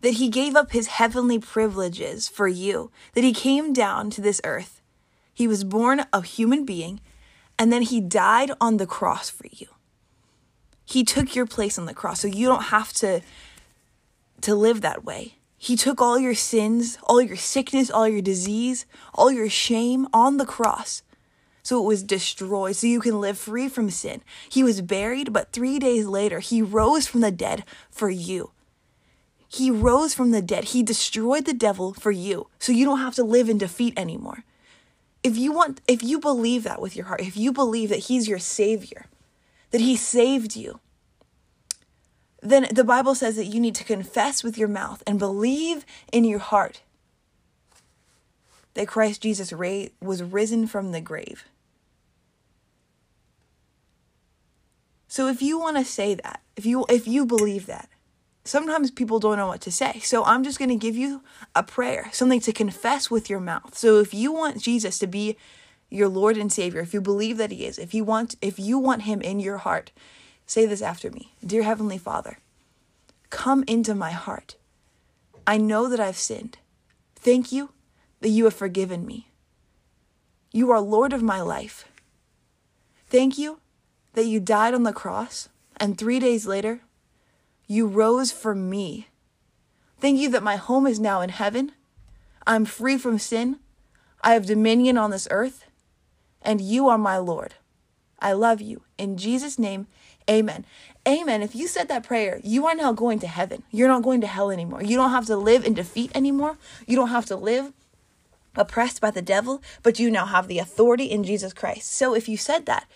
that 0.02 0.16
he 0.16 0.30
gave 0.30 0.56
up 0.56 0.72
his 0.72 0.88
heavenly 0.88 1.40
privileges 1.40 2.28
for 2.28 2.48
you, 2.48 2.92
that 3.14 3.24
he 3.24 3.34
came 3.34 3.74
down 3.74 4.10
to 4.12 4.22
this 4.22 4.40
earth. 4.44 4.82
He 5.34 5.48
was 5.48 5.64
born 5.64 6.06
a 6.14 6.22
human 6.22 6.66
being, 6.66 7.02
and 7.60 7.72
then 7.72 7.82
he 7.82 8.00
died 8.00 8.52
on 8.62 8.78
the 8.78 8.88
cross 8.88 9.30
for 9.30 9.48
you. 9.52 9.68
He 10.86 11.04
took 11.04 11.36
your 11.36 11.46
place 11.46 11.78
on 11.78 11.86
the 11.86 11.94
cross, 11.94 12.22
so 12.22 12.28
you 12.28 12.48
don't 12.48 12.66
have 12.66 12.94
to, 12.94 13.22
to 14.42 14.56
live 14.56 14.82
that 14.82 15.04
way. 15.04 15.36
He 15.58 15.76
took 15.76 16.02
all 16.02 16.18
your 16.18 16.36
sins, 16.36 16.98
all 17.04 17.22
your 17.22 17.36
sickness, 17.36 17.90
all 17.90 18.08
your 18.08 18.22
disease, 18.22 18.86
all 19.14 19.32
your 19.32 19.50
shame 19.50 20.08
on 20.14 20.38
the 20.38 20.46
cross 20.46 21.02
so 21.68 21.84
it 21.84 21.86
was 21.86 22.02
destroyed, 22.02 22.78
so 22.78 22.88
you 22.88 23.02
can 23.02 23.20
live 23.20 23.38
free 23.38 23.68
from 23.68 23.90
sin. 23.90 24.22
He 24.48 24.64
was 24.64 24.80
buried, 24.80 25.34
but 25.34 25.52
three 25.52 25.80
days 25.80 26.06
later, 26.06 26.40
he 26.40 26.62
rose 26.62 27.08
from 27.08 27.20
the 27.20 27.30
dead 27.30 27.66
for 27.92 28.10
you. 28.10 28.52
He 29.50 29.70
rose 29.70 30.14
from 30.14 30.32
the 30.32 30.42
dead. 30.42 30.64
He 30.64 30.82
destroyed 30.82 31.44
the 31.44 31.54
devil 31.54 31.94
for 31.94 32.10
you, 32.10 32.48
so 32.58 32.72
you 32.72 32.86
don't 32.86 33.02
have 33.02 33.16
to 33.16 33.24
live 33.26 33.50
in 33.50 33.58
defeat 33.58 34.00
anymore. 34.00 34.46
If 35.24 35.36
you 35.36 35.52
want, 35.52 35.82
if 35.90 36.02
you 36.02 36.22
believe 36.22 36.64
that 36.64 36.80
with 36.80 36.96
your 36.96 37.08
heart, 37.08 37.20
if 37.20 37.36
you 37.36 37.52
believe 37.52 37.90
that 37.90 38.06
he's 38.06 38.30
your 38.30 38.40
savior, 38.40 39.08
that 39.72 39.82
he 39.82 39.98
saved 39.98 40.56
you, 40.56 40.80
then 42.42 42.68
the 42.72 42.86
Bible 42.86 43.14
says 43.14 43.36
that 43.36 43.48
you 43.48 43.60
need 43.60 43.76
to 43.76 43.84
confess 43.84 44.42
with 44.42 44.58
your 44.58 44.70
mouth 44.70 45.04
and 45.06 45.20
believe 45.20 45.86
in 46.14 46.24
your 46.24 46.40
heart 46.40 46.82
that 48.76 48.88
Christ 48.88 49.24
Jesus 49.24 49.52
was 50.00 50.24
risen 50.24 50.66
from 50.66 50.94
the 50.94 51.02
grave. 51.02 51.44
So 55.08 55.28
if 55.28 55.42
you 55.42 55.60
want 55.60 55.78
to 55.78 55.86
say 55.86 56.16
that, 56.16 56.42
if 56.56 56.66
you 56.66 56.86
if 56.90 57.08
you 57.08 57.26
believe 57.26 57.66
that, 57.68 57.90
sometimes 58.44 58.92
people 58.92 59.20
don't 59.20 59.38
know 59.38 59.48
what 59.48 59.62
to 59.62 59.72
say. 59.72 60.00
So 60.00 60.24
I'm 60.26 60.44
just 60.44 60.60
going 60.60 60.70
to 60.70 60.76
give 60.76 60.98
you 60.98 61.22
a 61.56 61.64
prayer, 61.64 62.10
something 62.12 62.42
to 62.42 62.54
confess 62.54 63.10
with 63.10 63.30
your 63.30 63.40
mouth. 63.40 63.78
So 63.78 64.00
if 64.00 64.14
you 64.14 64.32
want 64.32 64.62
Jesus 64.62 65.00
to 65.00 65.08
be 65.08 65.38
your 65.90 66.10
Lord 66.10 66.38
and 66.38 66.52
Savior, 66.52 66.82
if 66.82 66.94
you 66.94 67.02
believe 67.02 67.38
that 67.38 67.52
he 67.52 67.66
is, 67.66 67.80
if 67.80 67.94
you 67.94 68.04
want 68.04 68.36
if 68.42 68.60
you 68.60 68.78
want 68.78 69.04
him 69.04 69.22
in 69.22 69.40
your 69.40 69.58
heart, 69.58 69.92
say 70.46 70.66
this 70.66 70.82
after 70.82 71.10
me. 71.12 71.34
Dear 71.46 71.64
heavenly 71.64 71.98
Father, 71.98 72.40
come 73.30 73.64
into 73.68 73.96
my 73.96 74.12
heart. 74.12 74.56
I 75.46 75.58
know 75.58 75.88
that 75.88 76.00
I've 76.00 76.18
sinned. 76.18 76.58
Thank 77.16 77.52
you 77.52 77.72
that 78.20 78.30
you 78.30 78.44
have 78.46 78.54
forgiven 78.54 79.06
me. 79.06 79.30
You 80.52 80.72
are 80.72 80.82
Lord 80.82 81.14
of 81.14 81.24
my 81.24 81.42
life. 81.42 81.86
Thank 83.10 83.38
you 83.38 83.60
that 84.14 84.26
you 84.26 84.40
died 84.40 84.74
on 84.74 84.84
the 84.84 84.94
cross 84.94 85.50
and 85.78 85.98
three 85.98 86.20
days 86.20 86.48
later, 86.48 86.82
you 87.68 87.88
rose 87.88 88.32
for 88.32 88.56
me. 88.56 89.08
Thank 90.00 90.20
you 90.20 90.30
that 90.32 90.44
my 90.44 90.56
home 90.56 90.88
is 90.88 91.00
now 91.00 91.22
in 91.22 91.30
heaven. 91.30 91.72
I'm 92.46 92.66
free 92.66 92.98
from 92.98 93.20
sin. 93.20 93.58
I 94.24 94.34
have 94.34 94.46
dominion 94.46 94.98
on 94.98 95.12
this 95.12 95.28
earth, 95.32 95.66
and 96.42 96.62
you 96.62 96.88
are 96.90 96.98
my 96.98 97.18
Lord. 97.18 97.56
I 98.20 98.34
love 98.34 98.62
you. 98.62 98.82
In 98.98 99.18
Jesus' 99.18 99.60
name, 99.60 99.88
amen. 100.30 100.66
Amen. 101.08 101.42
If 101.44 101.56
you 101.56 101.68
said 101.68 101.88
that 101.88 102.04
prayer, 102.04 102.40
you 102.44 102.66
are 102.66 102.76
now 102.76 102.92
going 102.92 103.20
to 103.20 103.28
heaven. 103.28 103.64
You're 103.72 103.88
not 103.88 104.04
going 104.04 104.22
to 104.22 104.28
hell 104.28 104.50
anymore. 104.50 104.82
You 104.82 104.98
don't 104.98 105.12
have 105.12 105.28
to 105.28 105.38
live 105.38 105.66
in 105.66 105.74
defeat 105.74 106.12
anymore. 106.16 106.58
You 106.86 106.96
don't 106.96 107.10
have 107.10 107.26
to 107.28 107.36
live 107.36 107.72
oppressed 108.56 109.00
by 109.00 109.12
the 109.12 109.22
devil, 109.22 109.62
but 109.84 110.00
you 110.00 110.10
now 110.10 110.26
have 110.26 110.48
the 110.48 110.60
authority 110.60 111.06
in 111.06 111.24
Jesus 111.24 111.54
Christ. 111.54 111.92
So 111.92 112.16
if 112.16 112.28
you 112.28 112.38
said 112.38 112.66
that, 112.66 112.88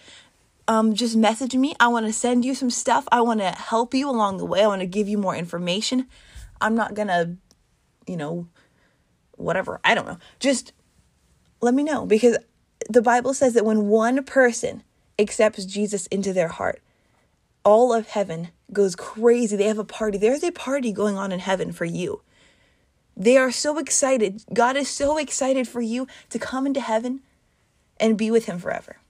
um, 0.72 0.94
just 0.94 1.18
message 1.18 1.54
me. 1.54 1.76
I 1.82 1.90
want 1.90 2.06
to 2.06 2.14
send 2.14 2.46
you 2.46 2.56
some 2.56 2.70
stuff. 2.70 3.06
I 3.12 3.20
want 3.20 3.42
to 3.42 3.50
help 3.50 3.94
you 3.94 4.10
along 4.10 4.38
the 4.38 4.46
way. 4.46 4.64
I 4.64 4.68
want 4.68 4.80
to 4.80 4.88
give 4.88 5.10
you 5.10 5.18
more 5.18 5.36
information. 5.36 6.08
I'm 6.62 6.76
not 6.76 6.94
going 6.94 7.10
to, 7.10 7.36
you 8.08 8.16
know, 8.16 8.48
whatever. 9.36 9.82
I 9.84 9.96
don't 9.96 10.08
know. 10.08 10.18
Just 10.40 10.72
let 11.60 11.74
me 11.74 11.84
know 11.84 12.06
because 12.06 12.38
the 12.90 13.02
Bible 13.02 13.34
says 13.34 13.54
that 13.56 13.66
when 13.66 13.88
one 13.90 14.24
person 14.24 14.84
accepts 15.20 15.66
Jesus 15.66 16.08
into 16.08 16.32
their 16.32 16.48
heart, 16.48 16.82
all 17.66 17.94
of 17.94 18.08
heaven 18.08 18.48
goes 18.72 18.96
crazy. 18.96 19.58
They 19.58 19.68
have 19.68 19.78
a 19.78 19.84
party. 19.84 20.18
There's 20.18 20.44
a 20.44 20.52
party 20.52 20.94
going 20.94 21.18
on 21.18 21.34
in 21.34 21.40
heaven 21.40 21.74
for 21.74 21.84
you. 21.84 22.22
They 23.18 23.36
are 23.36 23.52
so 23.52 23.78
excited. 23.78 24.42
God 24.54 24.78
is 24.78 24.90
so 24.90 25.18
excited 25.18 25.68
for 25.68 25.82
you 25.82 26.08
to 26.30 26.40
come 26.40 26.66
into 26.66 26.80
heaven 26.80 27.20
and 28.00 28.18
be 28.18 28.32
with 28.32 28.46
him 28.46 28.58
forever. 28.58 29.01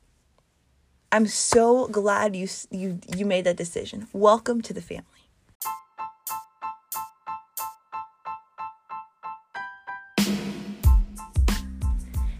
I'm 1.14 1.28
so 1.28 1.88
glad 1.88 2.38
you 2.38 2.48
you 2.70 3.02
you 3.18 3.26
made 3.26 3.44
that 3.44 3.58
decision. 3.58 4.08
Welcome 4.14 4.62
to 4.62 4.74
the 4.74 4.82
family. 4.82 5.06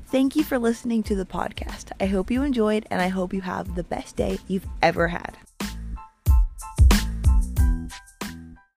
Thank 0.08 0.38
you 0.38 0.44
for 0.44 0.58
listening 0.58 1.04
to 1.04 1.16
the 1.16 1.26
podcast. 1.26 1.92
I 2.00 2.06
hope 2.06 2.32
you 2.32 2.44
enjoyed 2.44 2.86
and 2.90 3.02
I 3.02 3.10
hope 3.10 3.34
you 3.34 3.42
have 3.42 3.76
the 3.76 3.84
best 3.84 4.16
day 4.16 4.40
you've 4.48 4.68
ever 4.82 5.10
had. 5.10 5.38